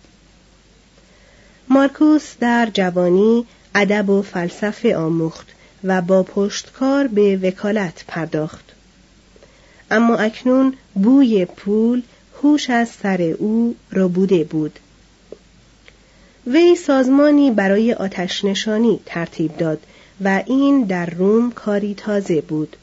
مارکوس 1.69 2.33
در 2.39 2.69
جوانی 2.73 3.45
ادب 3.75 4.09
و 4.09 4.21
فلسفه 4.21 4.95
آموخت 4.95 5.47
و 5.83 6.01
با 6.01 6.23
پشتکار 6.23 7.07
به 7.07 7.37
وکالت 7.37 8.03
پرداخت. 8.07 8.65
اما 9.91 10.15
اکنون 10.15 10.73
بوی 10.93 11.45
پول 11.45 12.01
هوش 12.43 12.69
از 12.69 12.89
سر 12.89 13.21
او 13.21 13.75
بوده 14.13 14.43
بود. 14.43 14.79
وی 16.47 16.75
سازمانی 16.75 17.51
برای 17.51 17.93
آتش 17.93 18.45
نشانی 18.45 18.99
ترتیب 19.05 19.57
داد 19.57 19.79
و 20.23 20.43
این 20.45 20.83
در 20.83 21.05
روم 21.05 21.51
کاری 21.51 21.93
تازه 21.93 22.41
بود. 22.41 22.77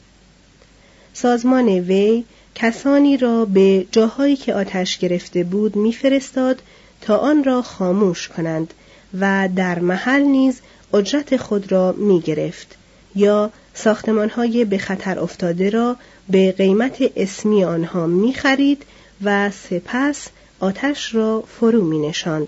سازمان 1.13 1.67
وی 1.69 2.23
کسانی 2.55 3.17
را 3.17 3.45
به 3.45 3.85
جاهایی 3.91 4.35
که 4.35 4.53
آتش 4.53 4.97
گرفته 4.97 5.43
بود 5.43 5.75
میفرستاد 5.75 6.61
تا 7.01 7.17
آن 7.17 7.43
را 7.43 7.61
خاموش 7.61 8.27
کنند 8.27 8.73
و 9.19 9.49
در 9.55 9.79
محل 9.79 10.21
نیز 10.21 10.59
اجرت 10.93 11.37
خود 11.37 11.71
را 11.71 11.91
می 11.91 12.21
گرفت 12.21 12.75
یا 13.15 13.51
ساختمانهای 13.73 14.65
به 14.65 14.77
خطر 14.77 15.19
افتاده 15.19 15.69
را 15.69 15.95
به 16.29 16.51
قیمت 16.51 16.97
اسمی 17.15 17.63
آنها 17.63 18.07
می 18.07 18.33
خرید 18.33 18.83
و 19.23 19.51
سپس 19.51 20.27
آتش 20.59 21.15
را 21.15 21.43
فرو 21.47 21.81
می 21.81 21.99
نشاند. 21.99 22.47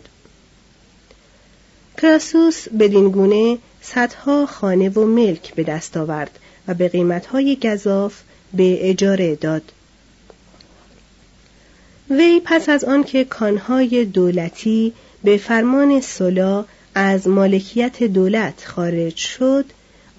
کراسوس 1.98 2.70
بدین 2.80 3.10
گونه 3.10 3.58
صدها 3.82 4.46
خانه 4.46 4.90
و 4.90 5.06
ملک 5.06 5.54
به 5.56 5.64
دست 5.64 5.98
آورد 5.98 6.40
و 6.68 6.74
به 6.74 6.90
قیمتهای 6.90 7.56
گذاف 7.56 8.22
به 8.54 8.90
اجاره 8.90 9.36
داد. 9.36 9.64
وی 12.10 12.42
پس 12.46 12.70
از 12.70 12.84
آنکه 12.84 13.24
کانهای 13.24 14.06
دولتی 14.06 14.94
به 15.24 15.38
فرمان 15.38 16.02
سولا 16.02 16.66
از 16.96 17.28
مالکیت 17.28 18.04
دولت 18.04 18.64
خارج 18.66 19.16
شد 19.16 19.66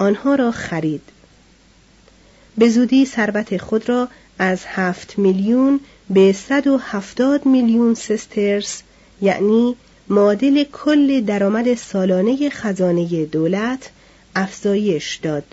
آنها 0.03 0.35
را 0.35 0.51
خرید. 0.51 1.03
به 2.59 2.69
زودی 2.69 3.07
ثروت 3.07 3.57
خود 3.57 3.89
را 3.89 4.09
از 4.39 4.61
هفت 4.67 5.19
میلیون 5.19 5.81
به 6.11 6.33
صد 6.33 6.67
و 6.67 6.79
هفتاد 6.79 7.47
میلیون 7.47 7.95
سسترس 7.95 8.83
یعنی 9.21 9.77
معادل 10.09 10.65
کل 10.65 11.21
درآمد 11.21 11.75
سالانه 11.75 12.51
خزانه 12.51 13.25
دولت 13.25 13.91
افزایش 14.37 15.15
داد. 15.15 15.45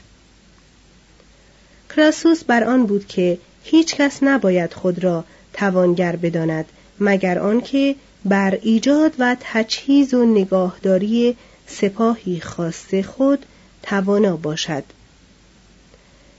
کراسوس 1.89 2.43
بر 2.43 2.63
آن 2.63 2.85
بود 2.85 3.07
که 3.07 3.37
هیچ 3.63 3.95
کس 3.95 4.23
نباید 4.23 4.73
خود 4.73 5.03
را 5.03 5.23
توانگر 5.53 6.15
بداند 6.15 6.65
مگر 6.99 7.39
آنکه 7.39 7.95
بر 8.25 8.59
ایجاد 8.61 9.13
و 9.19 9.35
تجهیز 9.39 10.13
و 10.13 10.25
نگاهداری 10.25 11.35
سپاهی 11.67 12.39
خاص 12.39 12.95
خود 12.95 13.45
توانا 13.89 14.35
باشد. 14.35 14.83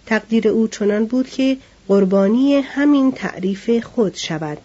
تقدیر 0.06 0.48
او 0.48 0.68
چنان 0.68 1.06
بود 1.06 1.28
که 1.28 1.56
قربانی 1.88 2.54
همین 2.54 3.12
تعریف 3.12 3.84
خود 3.84 4.14
شود. 4.14 4.58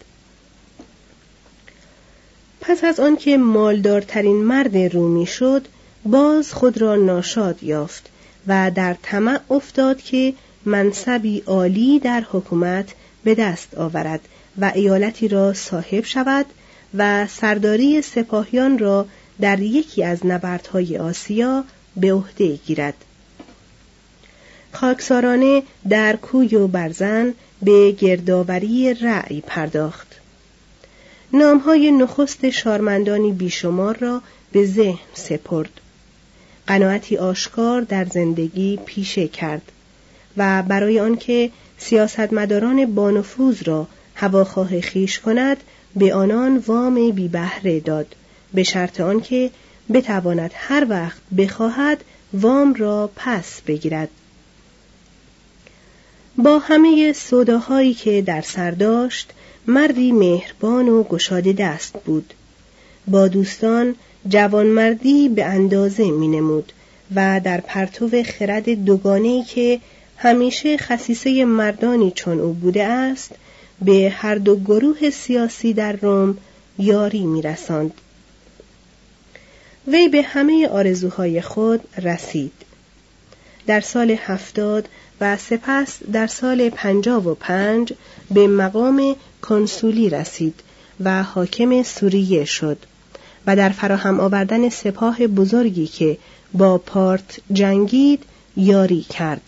پس 2.61 2.83
از 2.83 2.99
آنکه 2.99 3.37
مالدارترین 3.37 4.43
مرد 4.43 4.77
رومی 4.77 5.25
شد 5.25 5.67
باز 6.05 6.53
خود 6.53 6.77
را 6.81 6.95
ناشاد 6.95 7.63
یافت 7.63 8.09
و 8.47 8.71
در 8.75 8.95
طمع 9.03 9.39
افتاد 9.49 10.01
که 10.01 10.33
منصبی 10.65 11.43
عالی 11.45 11.99
در 11.99 12.23
حکومت 12.31 12.89
به 13.23 13.35
دست 13.35 13.77
آورد 13.77 14.21
و 14.61 14.71
ایالتی 14.75 15.27
را 15.27 15.53
صاحب 15.53 16.03
شود 16.03 16.45
و 16.97 17.27
سرداری 17.27 18.01
سپاهیان 18.01 18.77
را 18.77 19.05
در 19.41 19.59
یکی 19.59 20.03
از 20.03 20.25
نبردهای 20.25 20.97
آسیا 20.97 21.63
به 21.97 22.13
عهده 22.13 22.55
گیرد. 22.55 22.93
خاکسارانه 24.71 25.63
در 25.89 26.15
کوی 26.15 26.55
و 26.55 26.67
برزن 26.67 27.33
به 27.61 27.91
گردآوری 27.91 28.93
رأی 28.93 29.41
پرداخت. 29.41 30.07
نامهای 31.33 31.91
نخست 31.91 32.49
شارمندانی 32.49 33.31
بیشمار 33.31 33.97
را 33.97 34.21
به 34.51 34.65
ذهن 34.65 34.99
سپرد. 35.13 35.81
قناعتی 36.67 37.17
آشکار 37.17 37.81
در 37.81 38.05
زندگی 38.05 38.79
پیشه 38.85 39.27
کرد 39.27 39.71
و 40.37 40.63
برای 40.67 40.99
آنکه 40.99 41.49
سیاستمداران 41.77 42.95
بانفوذ 42.95 43.63
را 43.63 43.87
هواخواه 44.15 44.81
خیش 44.81 45.19
کند 45.19 45.57
به 45.95 46.13
آنان 46.13 46.57
وام 46.57 47.11
بی 47.11 47.27
بهره 47.27 47.79
داد 47.79 48.15
به 48.53 48.63
شرط 48.63 49.01
آنکه 49.01 49.49
بتواند 49.93 50.51
هر 50.53 50.85
وقت 50.89 51.21
بخواهد 51.37 52.03
وام 52.33 52.73
را 52.73 53.09
پس 53.15 53.61
بگیرد. 53.67 54.09
با 56.37 56.59
همه 56.59 57.13
صداهایی 57.13 57.93
که 57.93 58.21
در 58.21 58.41
سر 58.41 58.71
داشت 58.71 59.31
مردی 59.67 60.11
مهربان 60.11 60.89
و 60.89 61.03
گشاده 61.03 61.53
دست 61.53 61.93
بود. 62.05 62.33
با 63.07 63.27
دوستان 63.27 63.95
جوانمردی 64.27 65.29
به 65.29 65.45
اندازه 65.45 66.11
می 66.11 66.27
نمود 66.27 66.71
و 67.15 67.41
در 67.43 67.61
پرتو 67.61 68.23
خرد 68.23 68.85
دوگانه‌ای 68.85 69.43
که 69.43 69.79
همیشه 70.17 70.77
خصیصه 70.77 71.45
مردانی 71.45 72.11
چون 72.15 72.39
او 72.39 72.53
بوده 72.53 72.83
است 72.83 73.31
به 73.81 74.13
هر 74.15 74.35
دو 74.35 74.55
گروه 74.55 75.09
سیاسی 75.09 75.73
در 75.73 75.91
روم 75.91 76.37
یاری 76.79 77.25
میرساند. 77.25 77.91
وی 79.87 80.07
به 80.07 80.21
همه 80.21 80.67
آرزوهای 80.67 81.41
خود 81.41 81.81
رسید. 82.03 82.53
در 83.67 83.81
سال 83.81 84.11
هفتاد 84.11 84.89
و 85.21 85.37
سپس 85.37 85.97
در 86.11 86.27
سال 86.27 86.69
پنجاب 86.69 87.27
و 87.27 87.35
پنج 87.35 87.93
به 88.31 88.47
مقام 88.47 89.15
کنسولی 89.41 90.09
رسید 90.09 90.59
و 91.03 91.23
حاکم 91.23 91.83
سوریه 91.83 92.45
شد 92.45 92.77
و 93.47 93.55
در 93.55 93.69
فراهم 93.69 94.19
آوردن 94.19 94.69
سپاه 94.69 95.27
بزرگی 95.27 95.87
که 95.87 96.17
با 96.53 96.77
پارت 96.77 97.39
جنگید 97.53 98.23
یاری 98.57 99.01
کرد. 99.01 99.41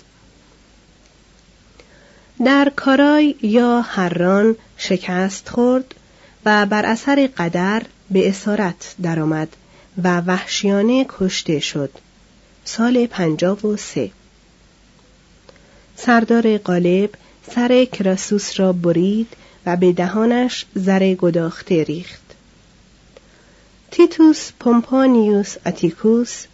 در 2.46 2.72
کارای 2.76 3.36
یا 3.42 3.82
هران 3.82 4.56
شکست 4.78 5.50
خورد 5.50 5.96
و 6.46 6.66
بر 6.66 6.86
اثر 6.86 7.30
قدر 7.38 7.82
به 8.12 8.30
اسارت 8.30 8.96
درآمد. 9.02 9.48
و 10.04 10.22
وحشیانه 10.22 11.06
کشته 11.10 11.60
شد. 11.60 11.90
سال 12.66 13.06
پنجاب 13.06 13.66
و 13.66 13.78
سه. 13.78 14.12
سردار 15.96 16.58
غالب 16.58 17.10
سر 17.56 17.86
کراسوس 17.86 18.60
را 18.60 18.74
برید 18.74 19.28
و 19.66 19.76
به 19.76 19.94
دهانش 19.94 20.66
زر 20.76 21.14
گداخته 21.14 21.84
ریخت. 21.84 22.22
تیتوس 23.92 24.52
پومپانیوس 24.60 25.56
اتیکوس 25.66 26.46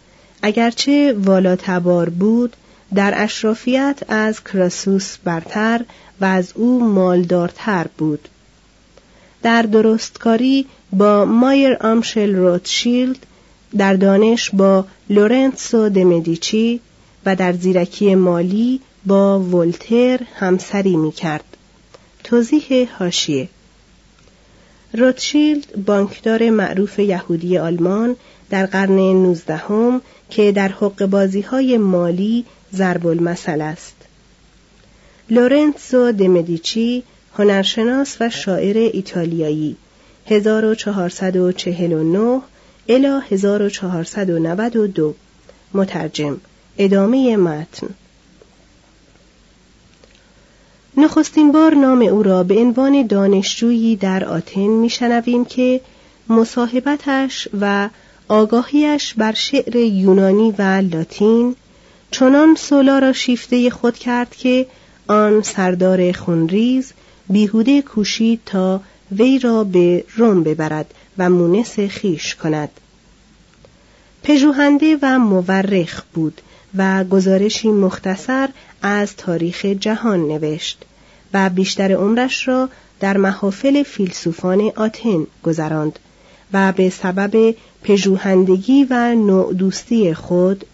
اگرچه 0.42 1.14
والاتبار 1.18 2.08
بود 2.08 2.56
در 2.94 3.14
اشرافیت 3.16 3.98
از 4.08 4.44
کراسوس 4.44 5.16
برتر 5.24 5.84
و 6.20 6.24
از 6.24 6.52
او 6.54 6.84
مالدارتر 6.84 7.86
بود. 7.98 8.28
در 9.42 9.62
درستکاری 9.62 10.66
با 10.92 11.24
مایر 11.24 11.76
آمشل 11.80 12.34
روتشیلد 12.34 13.26
در 13.76 13.94
دانش 13.94 14.50
با 14.50 14.84
لورنسو 15.10 15.88
دمدیچی 15.88 16.80
و 17.26 17.36
در 17.36 17.52
زیرکی 17.52 18.14
مالی 18.14 18.80
با 19.06 19.40
ولتر 19.40 20.20
همسری 20.34 20.96
می 20.96 21.12
کرد. 21.12 21.44
توضیح 22.24 22.88
هاشیه 22.98 23.48
روتشیلد 24.92 25.84
بانکدار 25.86 26.50
معروف 26.50 26.98
یهودی 26.98 27.58
آلمان 27.58 28.16
در 28.50 28.66
قرن 28.66 28.96
نوزدهم 28.96 30.00
که 30.30 30.52
در 30.52 30.68
حق 30.68 31.06
بازی 31.06 31.40
های 31.40 31.78
مالی 31.78 32.44
ضرب 32.74 33.06
المثل 33.06 33.60
است. 33.60 33.96
لورنزو 35.30 36.12
دمدیچی 36.12 37.02
هنرشناس 37.38 38.16
و 38.20 38.30
شاعر 38.30 38.76
ایتالیایی 38.76 39.76
1449 40.26 42.40
الی 42.88 43.20
1492 43.30 45.14
مترجم 45.74 46.36
ادامه 46.78 47.36
متن. 47.36 47.88
نخستین 50.96 51.52
بار 51.52 51.74
نام 51.74 52.02
او 52.02 52.22
را 52.22 52.42
به 52.42 52.58
عنوان 52.58 53.06
دانشجویی 53.06 53.96
در 53.96 54.24
آتن 54.24 54.60
میشنویم 54.60 55.44
که 55.44 55.80
مصاحبتش 56.28 57.48
و 57.60 57.88
آگاهیش 58.28 59.14
بر 59.14 59.32
شعر 59.32 59.76
یونانی 59.76 60.54
و 60.58 60.62
لاتین 60.92 61.56
چنان 62.10 62.54
سولا 62.54 62.98
را 62.98 63.12
شیفته 63.12 63.70
خود 63.70 63.98
کرد 63.98 64.36
که 64.36 64.66
آن 65.06 65.42
سردار 65.42 66.12
خونریز 66.12 66.92
بیهوده 67.30 67.82
کوشید 67.82 68.40
تا 68.46 68.80
وی 69.12 69.38
را 69.38 69.64
به 69.64 70.04
روم 70.16 70.42
ببرد 70.42 70.94
و 71.18 71.30
مونس 71.30 71.80
خیش 71.80 72.34
کند. 72.34 72.70
پژوهنده 74.22 74.98
و 75.02 75.18
مورخ 75.18 76.02
بود 76.14 76.40
و 76.76 77.04
گزارشی 77.04 77.68
مختصر 77.68 78.48
از 78.82 79.16
تاریخ 79.16 79.64
جهان 79.64 80.20
نوشت 80.20 80.84
و 81.34 81.50
بیشتر 81.50 81.92
عمرش 81.92 82.48
را 82.48 82.68
در 83.00 83.16
محافل 83.16 83.82
فیلسوفان 83.82 84.72
آتن 84.76 85.26
گذراند 85.42 85.98
و 86.52 86.72
به 86.72 86.90
سبب 86.90 87.54
پژوهندگی 87.82 88.86
و 88.90 89.14
نوع 89.14 89.54
دوستی 89.54 90.14
خود 90.14 90.64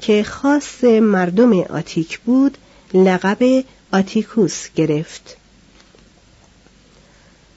که 0.00 0.22
خاص 0.22 0.84
مردم 0.84 1.60
آتیک 1.60 2.18
بود 2.18 2.58
لقب 2.94 3.64
آتیکوس 3.92 4.68
گرفت. 4.76 5.36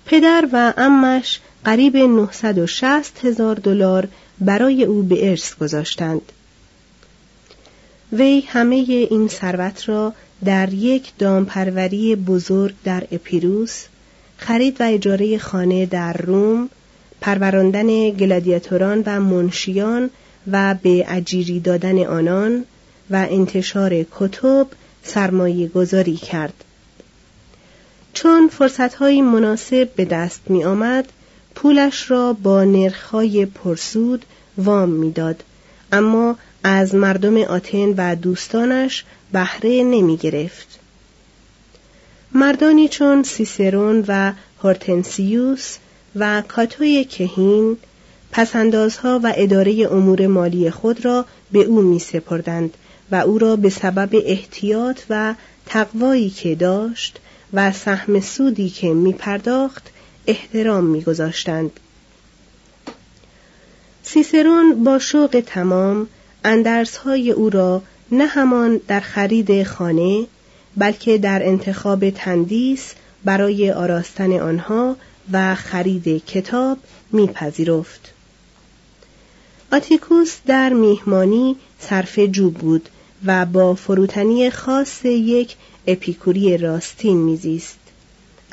پدر 0.05 0.47
و 0.53 0.73
امش 0.77 1.39
قریب 1.65 1.97
960 1.97 3.25
هزار 3.25 3.55
دلار 3.55 4.07
برای 4.39 4.83
او 4.83 5.03
به 5.03 5.29
ارث 5.29 5.55
گذاشتند 5.55 6.21
وی 8.13 8.43
همه 8.47 8.75
این 8.75 9.27
ثروت 9.27 9.89
را 9.89 10.13
در 10.45 10.73
یک 10.73 11.11
دامپروری 11.19 12.15
بزرگ 12.15 12.75
در 12.83 13.03
اپیروس 13.11 13.85
خرید 14.37 14.81
و 14.81 14.83
اجاره 14.83 15.37
خانه 15.37 15.85
در 15.85 16.13
روم 16.13 16.69
پروراندن 17.21 18.09
گلادیاتوران 18.09 19.03
و 19.05 19.19
منشیان 19.19 20.09
و 20.51 20.75
به 20.83 21.05
اجیری 21.07 21.59
دادن 21.59 22.03
آنان 22.03 22.65
و 23.09 23.27
انتشار 23.29 24.05
کتب 24.11 24.67
سرمایه 25.03 25.67
گذاری 25.67 26.15
کرد. 26.15 26.63
چون 28.13 28.47
فرصتهایی 28.47 29.21
مناسب 29.21 29.89
به 29.95 30.05
دست 30.05 30.41
می 30.49 30.63
آمد، 30.63 31.05
پولش 31.55 32.11
را 32.11 32.33
با 32.33 32.63
نرخهای 32.63 33.45
پرسود 33.45 34.25
وام 34.57 34.89
می‌داد 34.89 35.43
اما 35.91 36.35
از 36.63 36.95
مردم 36.95 37.37
آتن 37.37 37.93
و 37.97 38.15
دوستانش 38.15 39.05
بهره 39.31 39.83
نمی 39.83 40.17
گرفت. 40.17 40.79
مردانی 42.31 42.87
چون 42.87 43.23
سیسرون 43.23 44.05
و 44.07 44.33
هورتنسیوس 44.63 45.77
و 46.15 46.43
کاتوی 46.47 47.05
کهین 47.05 47.77
پسندازها 48.31 49.19
و 49.23 49.33
اداره 49.35 49.87
امور 49.91 50.27
مالی 50.27 50.71
خود 50.71 51.05
را 51.05 51.25
به 51.51 51.59
او 51.59 51.81
می 51.81 51.99
سپردند 51.99 52.73
و 53.11 53.15
او 53.15 53.37
را 53.37 53.55
به 53.55 53.69
سبب 53.69 54.21
احتیاط 54.25 54.99
و 55.09 55.35
تقوایی 55.65 56.29
که 56.29 56.55
داشت 56.55 57.19
و 57.53 57.71
سهم 57.71 58.19
سودی 58.19 58.69
که 58.69 58.93
می 58.93 59.13
پرداخت 59.13 59.92
احترام 60.27 60.83
می 60.83 61.01
گذاشتند. 61.01 61.71
سیسرون 64.03 64.83
با 64.83 64.99
شوق 64.99 65.43
تمام 65.45 66.07
اندرسهای 66.43 67.31
او 67.31 67.49
را 67.49 67.81
نه 68.11 68.25
همان 68.25 68.81
در 68.87 68.99
خرید 68.99 69.63
خانه 69.63 70.27
بلکه 70.77 71.17
در 71.17 71.47
انتخاب 71.47 72.09
تندیس 72.09 72.93
برای 73.23 73.71
آراستن 73.71 74.39
آنها 74.39 74.95
و 75.31 75.55
خرید 75.55 76.25
کتاب 76.25 76.77
میپذیرفت. 77.11 78.13
آتیکوس 79.71 80.37
در 80.45 80.73
میهمانی 80.73 81.55
صرف 81.79 82.19
جوب 82.19 82.53
بود 82.53 82.89
و 83.25 83.45
با 83.45 83.75
فروتنی 83.75 84.49
خاص 84.49 85.05
یک 85.05 85.55
اپیکوری 85.87 86.57
راستین 86.57 87.17
میزیست 87.17 87.82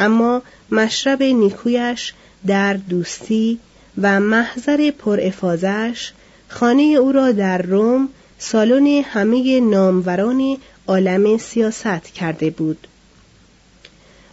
اما 0.01 0.43
مشرب 0.71 1.23
نیکویش 1.23 2.13
در 2.47 2.75
دوستی 2.75 3.59
و 4.03 4.21
محضر 4.21 4.91
پرافازش 4.91 6.13
خانه 6.49 6.83
او 6.83 7.13
را 7.13 7.33
در 7.33 7.63
روم 7.63 8.09
سالن 8.39 8.87
همه 8.87 9.61
ناموران 9.61 10.57
عالم 10.87 11.39
سیاست 11.39 12.05
کرده 12.05 12.51
بود. 12.51 12.87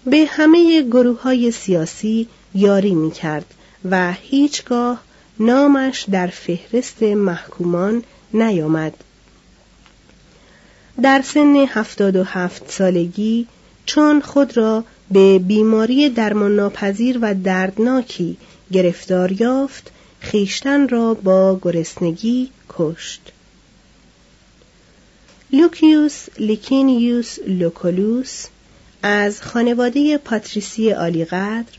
به 0.05 0.25
همه 0.29 0.81
گروه 0.81 1.21
های 1.21 1.51
سیاسی 1.51 2.27
یاری 2.55 2.95
می 2.95 3.11
کرد 3.11 3.53
و 3.89 4.13
هیچگاه 4.13 5.01
نامش 5.39 6.05
در 6.11 6.27
فهرست 6.27 7.03
محکومان 7.03 8.03
نیامد. 8.33 8.93
در 11.01 11.21
سن 11.21 11.55
هفتاد 11.55 12.15
و 12.15 12.23
هفت 12.23 12.71
سالگی 12.71 13.47
چون 13.85 14.21
خود 14.21 14.57
را 14.57 14.83
به 15.11 15.39
بیماری 15.39 16.09
درمان 16.09 16.55
ناپذیر 16.55 17.19
و 17.21 17.33
دردناکی 17.33 18.37
گرفتار 18.71 19.41
یافت 19.41 19.91
خویشتن 20.19 20.87
را 20.87 21.13
با 21.13 21.59
گرسنگی 21.61 22.49
کشت. 22.69 23.21
لوکیوس 25.53 26.25
لیکینیوس 26.39 27.37
لوکولوس 27.47 28.45
از 29.03 29.41
خانواده 29.41 30.17
پاتریسی 30.17 30.89
عالیقدر 30.89 31.77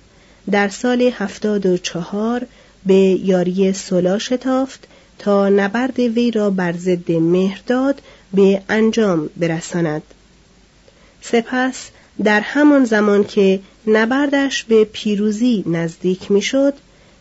در 0.51 0.69
سال 0.69 1.03
هفتاد 1.03 1.67
و 1.67 1.77
چهار 1.77 2.47
به 2.87 2.95
یاری 2.95 3.73
سولا 3.73 4.19
شتافت 4.19 4.85
تا 5.19 5.49
نبرد 5.49 5.99
وی 5.99 6.31
را 6.31 6.51
بر 6.51 6.73
ضد 6.73 7.12
مهرداد 7.12 8.03
به 8.35 8.62
انجام 8.69 9.31
برساند. 9.37 10.03
سپس 11.23 11.91
در 12.24 12.40
همان 12.40 12.85
زمان 12.85 13.24
که 13.24 13.61
نبردش 13.87 14.64
به 14.64 14.85
پیروزی 14.85 15.64
نزدیک 15.66 16.31
می‌شد 16.31 16.74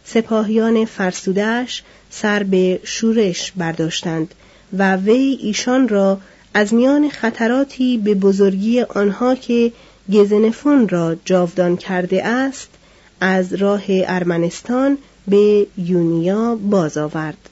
سپاهیان 0.05 0.86
فرسودش 0.86 1.83
سر 2.10 2.43
به 2.43 2.79
شورش 2.83 3.51
برداشتند 3.51 4.33
و 4.73 4.95
وی 4.95 5.39
ایشان 5.41 5.88
را 5.88 6.19
از 6.53 6.73
میان 6.73 7.10
خطراتی 7.10 7.97
به 7.97 8.13
بزرگی 8.13 8.81
آنها 8.81 9.36
که 9.36 9.71
گزنفون 10.13 10.89
را 10.89 11.15
جاودان 11.25 11.77
کرده 11.77 12.25
است 12.25 12.69
از 13.21 13.53
راه 13.53 13.83
ارمنستان 13.88 14.97
به 15.27 15.67
یونیا 15.77 16.55
باز 16.55 16.97
آورد. 16.97 17.49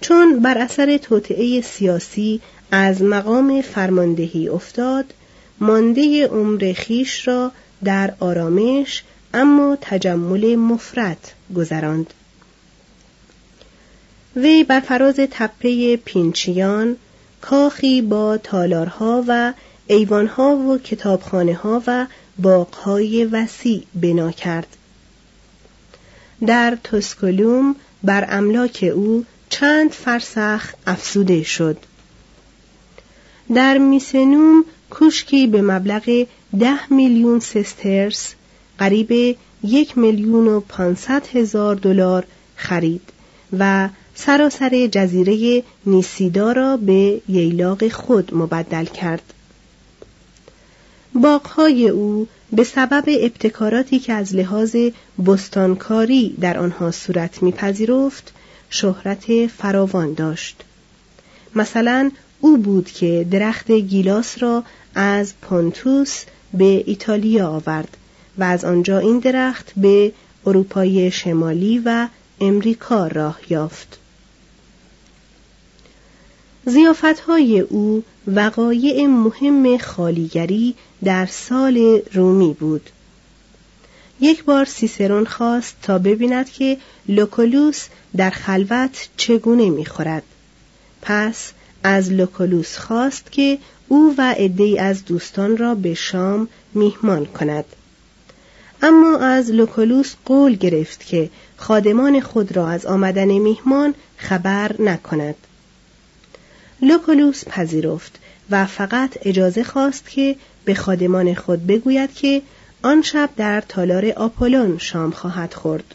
چون 0.00 0.40
بر 0.40 0.58
اثر 0.58 0.96
توطعه 0.96 1.60
سیاسی 1.60 2.40
از 2.70 3.02
مقام 3.02 3.62
فرماندهی 3.62 4.48
افتاد 4.48 5.04
مانده 5.60 6.26
عمر 6.26 6.72
خیش 6.76 7.28
را 7.28 7.52
در 7.84 8.14
آرامش 8.20 9.02
اما 9.34 9.78
تجمل 9.80 10.56
مفرد 10.56 11.32
گذراند. 11.56 12.14
وی 14.36 14.64
بر 14.64 14.80
فراز 14.80 15.16
تپه 15.30 15.96
پینچیان 15.96 16.96
کاخی 17.40 18.02
با 18.02 18.38
تالارها 18.38 19.24
و 19.28 19.52
ایوانها 19.86 20.56
و 20.56 20.78
کتابخانه 20.78 21.54
ها 21.54 21.82
و 21.86 22.06
باغهای 22.38 23.24
وسیع 23.24 23.82
بنا 23.94 24.30
کرد. 24.30 24.76
در 26.46 26.78
توسکولوم 26.84 27.76
بر 28.02 28.26
املاک 28.28 28.90
او 28.94 29.24
چند 29.50 29.90
فرسخ 29.90 30.72
افزوده 30.86 31.42
شد. 31.42 31.76
در 33.54 33.78
میسنوم 33.78 34.64
کوشکی 34.90 35.46
به 35.46 35.62
مبلغ 35.62 36.26
ده 36.58 36.92
میلیون 36.92 37.40
سسترس 37.40 38.34
قریب 38.78 39.36
یک 39.64 39.98
میلیون 39.98 40.48
و 40.48 40.60
پانصد 40.60 41.26
هزار 41.26 41.74
دلار 41.74 42.24
خرید 42.56 43.02
و 43.58 43.88
سراسر 44.14 44.86
جزیره 44.86 45.62
نیسیدا 45.86 46.52
را 46.52 46.76
به 46.76 47.20
ییلاق 47.28 47.88
خود 47.88 48.34
مبدل 48.34 48.84
کرد. 48.84 49.22
باغهای 51.14 51.88
او 51.88 52.26
به 52.52 52.64
سبب 52.64 53.04
ابتکاراتی 53.06 53.98
که 53.98 54.12
از 54.12 54.34
لحاظ 54.34 54.76
بستانکاری 55.26 56.36
در 56.40 56.58
آنها 56.58 56.90
صورت 56.90 57.42
میپذیرفت 57.42 58.32
شهرت 58.70 59.46
فراوان 59.46 60.14
داشت. 60.14 60.62
مثلا 61.54 62.10
او 62.40 62.56
بود 62.56 62.90
که 62.90 63.26
درخت 63.30 63.70
گیلاس 63.70 64.42
را 64.42 64.64
از 64.94 65.34
پونتوس 65.42 66.24
به 66.54 66.84
ایتالیا 66.86 67.48
آورد 67.48 67.96
و 68.38 68.44
از 68.44 68.64
آنجا 68.64 68.98
این 68.98 69.18
درخت 69.18 69.72
به 69.76 70.12
اروپای 70.46 71.10
شمالی 71.10 71.82
و 71.84 72.08
امریکا 72.40 73.06
راه 73.06 73.38
یافت. 73.50 73.98
زیافتهای 76.66 77.60
او 77.60 78.04
وقایع 78.26 79.06
مهم 79.06 79.78
خالیگری 79.78 80.74
در 81.04 81.26
سال 81.26 82.00
رومی 82.12 82.56
بود. 82.60 82.90
یک 84.20 84.44
بار 84.44 84.64
سیسرون 84.64 85.24
خواست 85.24 85.76
تا 85.82 85.98
ببیند 85.98 86.50
که 86.50 86.76
لوکولوس 87.08 87.86
در 88.16 88.30
خلوت 88.30 89.08
چگونه 89.16 89.70
می‌خورد. 89.70 90.22
پس 91.02 91.52
از 91.82 92.12
لوکولوس 92.12 92.78
خواست 92.78 93.32
که 93.32 93.58
او 93.92 94.14
و 94.18 94.34
عده‌ای 94.38 94.78
از 94.78 95.04
دوستان 95.04 95.56
را 95.56 95.74
به 95.74 95.94
شام 95.94 96.48
میهمان 96.74 97.26
کند. 97.26 97.64
اما 98.82 99.18
از 99.18 99.50
لوکولوس 99.50 100.14
قول 100.24 100.54
گرفت 100.54 101.06
که 101.06 101.30
خادمان 101.56 102.20
خود 102.20 102.56
را 102.56 102.68
از 102.68 102.86
آمدن 102.86 103.28
میهمان 103.28 103.94
خبر 104.16 104.76
نکند. 104.78 105.34
لوکولوس 106.82 107.44
پذیرفت 107.44 108.18
و 108.50 108.66
فقط 108.66 109.18
اجازه 109.22 109.64
خواست 109.64 110.10
که 110.10 110.36
به 110.64 110.74
خادمان 110.74 111.34
خود 111.34 111.66
بگوید 111.66 112.14
که 112.14 112.42
آن 112.82 113.02
شب 113.02 113.30
در 113.36 113.60
تالار 113.60 114.06
آپولون 114.06 114.78
شام 114.78 115.10
خواهد 115.10 115.54
خورد. 115.54 115.94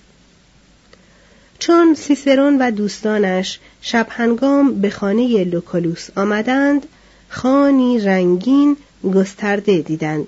چون 1.60 1.93
سیسرون 1.93 2.58
و 2.58 2.71
دوستانش 2.71 3.60
شب 3.81 4.08
هنگام 4.10 4.81
به 4.81 4.89
خانه 4.89 5.43
لوکولوس 5.43 6.10
آمدند 6.15 6.88
خانی 7.29 7.99
رنگین 7.99 8.77
گسترده 9.13 9.81
دیدند. 9.81 10.27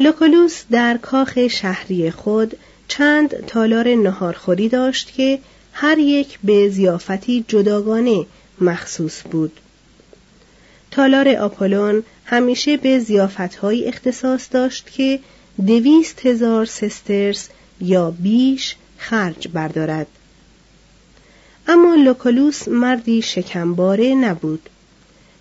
لوکولوس 0.00 0.62
در 0.70 0.98
کاخ 1.02 1.46
شهری 1.48 2.10
خود 2.10 2.56
چند 2.88 3.46
تالار 3.46 3.94
نهارخوری 3.94 4.68
داشت 4.68 5.12
که 5.14 5.38
هر 5.72 5.98
یک 5.98 6.38
به 6.44 6.68
زیافتی 6.68 7.44
جداگانه 7.48 8.26
مخصوص 8.60 9.22
بود. 9.30 9.52
تالار 10.90 11.28
آپولون 11.28 12.02
همیشه 12.24 12.76
به 12.76 12.98
زیافتهایی 12.98 13.84
اختصاص 13.84 14.48
داشت 14.50 14.90
که 14.90 15.20
دویست 15.66 16.26
هزار 16.26 16.64
سسترس 16.64 17.48
یا 17.80 18.10
بیش 18.10 18.76
خرج 18.98 19.48
بردارد. 19.48 20.06
اما 21.68 21.94
لوکولوس 21.94 22.68
مردی 22.68 23.22
شکمباره 23.22 24.14
نبود 24.14 24.68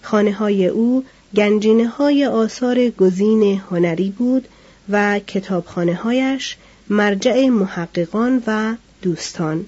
خانه 0.02 0.34
های 0.34 0.68
او 0.68 1.04
گنجینه 1.36 1.88
های 1.88 2.26
آثار 2.26 2.90
گزین 2.90 3.62
هنری 3.72 4.10
بود 4.10 4.48
و 4.90 5.20
کتابخانه 5.20 5.96
هایش 5.96 6.58
مرجع 6.90 7.50
محققان 7.50 8.44
و 8.48 8.76
دوستان 9.02 9.66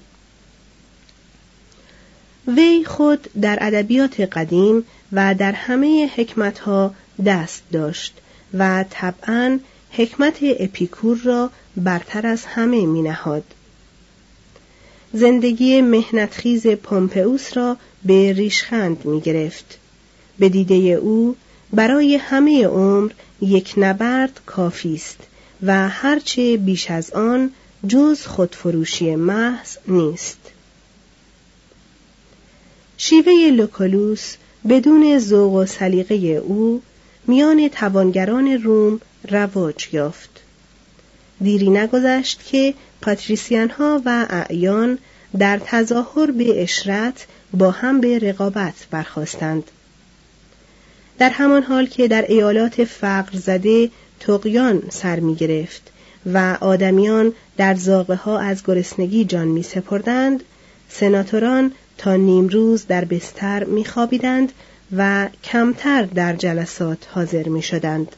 وی 2.48 2.84
خود 2.84 3.28
در 3.40 3.58
ادبیات 3.60 4.20
قدیم 4.20 4.84
و 5.12 5.34
در 5.34 5.52
همه 5.52 6.10
حکمتها 6.16 6.94
دست 7.26 7.62
داشت 7.72 8.14
و 8.54 8.84
طبعا 8.90 9.58
حکمت 9.90 10.38
اپیکور 10.42 11.18
را 11.24 11.50
برتر 11.76 12.26
از 12.26 12.44
همه 12.44 12.86
می 12.86 13.02
نهاد. 13.02 13.44
زندگی 15.12 15.80
مهنتخیز 15.80 16.66
پومپئوس 16.66 17.56
را 17.56 17.76
به 18.04 18.32
ریشخند 18.32 19.04
می 19.04 19.20
گرفت. 19.20 19.78
به 20.38 20.48
دیده 20.48 20.74
او 20.74 21.36
برای 21.72 22.16
همه 22.16 22.66
عمر 22.66 23.12
یک 23.40 23.74
نبرد 23.76 24.40
کافی 24.46 24.94
است 24.94 25.18
و 25.62 25.88
هرچه 25.88 26.56
بیش 26.56 26.90
از 26.90 27.10
آن 27.10 27.50
جز 27.88 28.26
خودفروشی 28.26 29.16
محض 29.16 29.76
نیست. 29.88 30.38
شیوه 32.96 33.32
لوکولوس 33.32 34.36
بدون 34.68 35.18
ذوق 35.18 35.52
و 35.52 35.66
سلیقه 35.66 36.14
او 36.14 36.82
میان 37.26 37.68
توانگران 37.68 38.62
روم 38.62 39.00
رواج 39.30 39.88
یافت 39.92 40.39
دیری 41.42 41.70
نگذشت 41.70 42.40
که 42.46 42.74
پاتریسیان 43.02 43.70
ها 43.70 44.02
و 44.04 44.26
اعیان 44.30 44.98
در 45.38 45.60
تظاهر 45.64 46.30
به 46.30 46.62
اشرت 46.62 47.26
با 47.52 47.70
هم 47.70 48.00
به 48.00 48.18
رقابت 48.18 48.74
برخواستند 48.90 49.70
در 51.18 51.30
همان 51.30 51.62
حال 51.62 51.86
که 51.86 52.08
در 52.08 52.24
ایالات 52.28 52.84
فقر 52.84 53.38
زده 53.38 53.90
تقیان 54.20 54.82
سر 54.90 55.20
می 55.20 55.34
گرفت 55.34 55.92
و 56.26 56.56
آدمیان 56.60 57.32
در 57.56 57.74
زاغه 57.74 58.14
ها 58.14 58.38
از 58.38 58.64
گرسنگی 58.64 59.24
جان 59.24 59.48
می 59.48 59.62
سپردند 59.62 60.42
سناتوران 60.88 61.72
تا 61.98 62.16
نیمروز 62.16 62.86
در 62.86 63.04
بستر 63.04 63.64
می 63.64 63.84
خوابیدند 63.84 64.52
و 64.96 65.28
کمتر 65.44 66.02
در 66.02 66.36
جلسات 66.36 66.98
حاضر 67.10 67.48
می 67.48 67.62
شدند. 67.62 68.16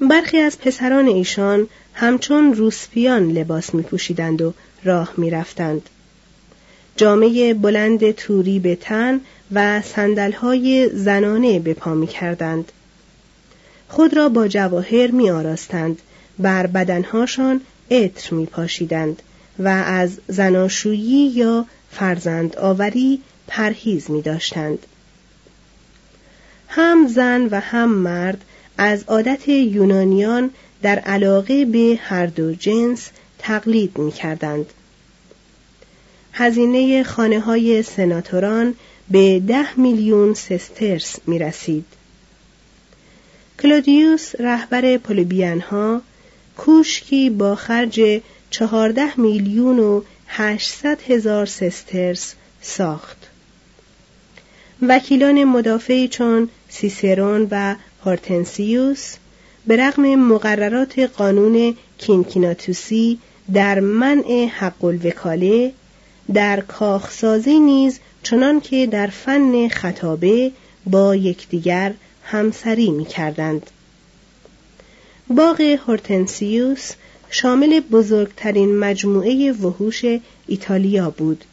برخی 0.00 0.38
از 0.38 0.58
پسران 0.58 1.06
ایشان 1.06 1.68
همچون 1.94 2.54
روسپیان 2.54 3.30
لباس 3.30 3.74
می 3.74 3.82
پوشیدند 3.82 4.42
و 4.42 4.54
راه 4.84 5.12
می 5.16 5.30
رفتند. 5.30 5.90
جامعه 6.96 7.54
بلند 7.54 8.10
توری 8.10 8.58
به 8.58 8.76
تن 8.76 9.20
و 9.52 9.82
سندلهای 9.82 10.90
زنانه 10.94 11.58
به 11.58 11.74
پا 11.74 11.94
می 11.94 12.06
کردند. 12.06 12.72
خود 13.88 14.16
را 14.16 14.28
با 14.28 14.48
جواهر 14.48 15.10
می 15.10 15.30
آراستند. 15.30 16.02
بر 16.38 16.66
بدنهاشان 16.66 17.60
عطر 17.90 18.34
می 18.34 18.46
پاشیدند 18.46 19.22
و 19.58 19.68
از 19.68 20.18
زناشویی 20.28 21.26
یا 21.26 21.66
فرزند 21.90 22.56
آوری 22.56 23.20
پرهیز 23.48 24.10
می 24.10 24.22
داشتند. 24.22 24.86
هم 26.68 27.06
زن 27.08 27.48
و 27.50 27.60
هم 27.60 27.90
مرد 27.90 28.44
از 28.78 29.04
عادت 29.04 29.48
یونانیان 29.48 30.50
در 30.82 30.98
علاقه 30.98 31.64
به 31.64 31.98
هر 32.02 32.26
دو 32.26 32.54
جنس 32.54 33.10
تقلید 33.38 33.98
می 33.98 34.12
کردند. 34.12 34.66
هزینه 36.32 37.02
خانه 37.02 37.40
های 37.40 37.82
سناتوران 37.82 38.74
به 39.10 39.40
ده 39.40 39.80
میلیون 39.80 40.34
سسترس 40.34 41.16
می 41.26 41.38
رسید. 41.38 41.84
کلودیوس 43.62 44.34
رهبر 44.40 44.96
پولوبیان 44.96 45.60
ها 45.60 46.02
کوشکی 46.56 47.30
با 47.30 47.54
خرج 47.54 48.22
چهارده 48.50 49.20
میلیون 49.20 49.78
و 49.78 50.02
هشتصد 50.26 50.98
هزار 51.08 51.46
سسترس 51.46 52.34
ساخت. 52.62 53.16
وکیلان 54.82 55.44
مدافعی 55.44 56.08
چون 56.08 56.48
سیسرون 56.68 57.48
و 57.50 57.74
هورتنسیوس 58.04 59.14
به 59.66 59.76
رغم 59.76 60.14
مقررات 60.14 60.98
قانون 60.98 61.76
کینکیناتوسی 61.98 63.18
در 63.52 63.80
منع 63.80 64.46
حق 64.46 64.84
الوکاله 64.84 65.72
در 66.34 66.60
کاخسازی 66.60 67.60
نیز 67.60 68.00
چنان 68.22 68.60
که 68.60 68.86
در 68.86 69.06
فن 69.06 69.68
خطابه 69.68 70.52
با 70.86 71.16
یکدیگر 71.16 71.94
همسری 72.24 72.90
می 72.90 73.04
کردند. 73.04 73.70
باغ 75.28 75.60
هورتنسیوس 75.60 76.92
شامل 77.30 77.80
بزرگترین 77.80 78.78
مجموعه 78.78 79.52
وحوش 79.52 80.04
ایتالیا 80.46 81.10
بود. 81.10 81.44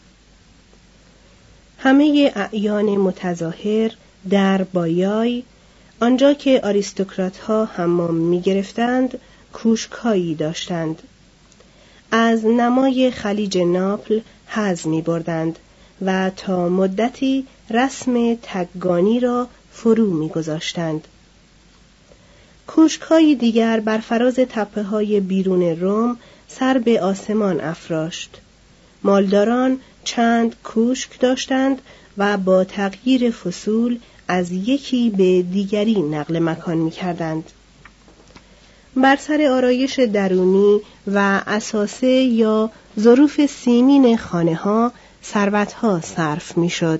همه 1.78 2.32
اعیان 2.36 2.86
متظاهر 2.86 3.92
در 4.30 4.64
بایای 4.64 5.44
آنجا 6.02 6.34
که 6.34 6.62
آریستوکرات 6.64 7.38
ها 7.38 7.66
حمام 7.66 8.16
می 8.16 8.42
گرفتند 8.42 9.20
کوشکایی 9.54 10.36
داشتند. 10.36 11.04
از 12.12 12.46
نمای 12.46 13.12
خلیج 13.12 13.58
ناپل 13.58 14.20
حز 14.48 14.88
می 14.88 15.02
بردند 15.02 15.60
و 16.06 16.32
تا 16.36 16.70
مدتی 16.70 17.48
رسم 17.70 18.36
تگانی 18.42 19.20
را 19.20 19.48
فرو 19.72 20.14
می 20.14 20.30
گذاشتند. 20.30 21.08
کوشکهای 22.68 23.36
دیگر 23.36 23.80
بر 23.80 23.98
فراز 23.98 24.36
تپه 24.36 24.84
های 24.84 25.20
بیرون 25.20 25.62
روم 25.62 26.18
سر 26.48 26.78
به 26.78 27.02
آسمان 27.02 27.62
افراشت. 27.62 28.42
مالداران 29.04 29.80
چند 30.04 30.56
کوشک 30.64 31.20
داشتند 31.20 31.82
و 32.18 32.38
با 32.38 32.64
تغییر 32.64 33.32
فصول 33.32 34.00
از 34.32 34.52
یکی 34.52 35.10
به 35.10 35.42
دیگری 35.42 36.02
نقل 36.02 36.40
مکان 36.40 36.78
می 36.78 36.92
کردند. 36.92 37.44
بر 38.96 39.16
سر 39.16 39.48
آرایش 39.52 40.00
درونی 40.00 40.82
و 41.08 41.42
اساسه 41.48 42.08
یا 42.08 42.72
ظروف 43.00 43.46
سیمین 43.46 44.18
خانه 44.18 44.56
ها 44.56 44.92
ثروت 45.24 45.74
ها 45.74 46.02
صرف 46.02 46.58
می 46.58 46.70
شد. 46.70 47.00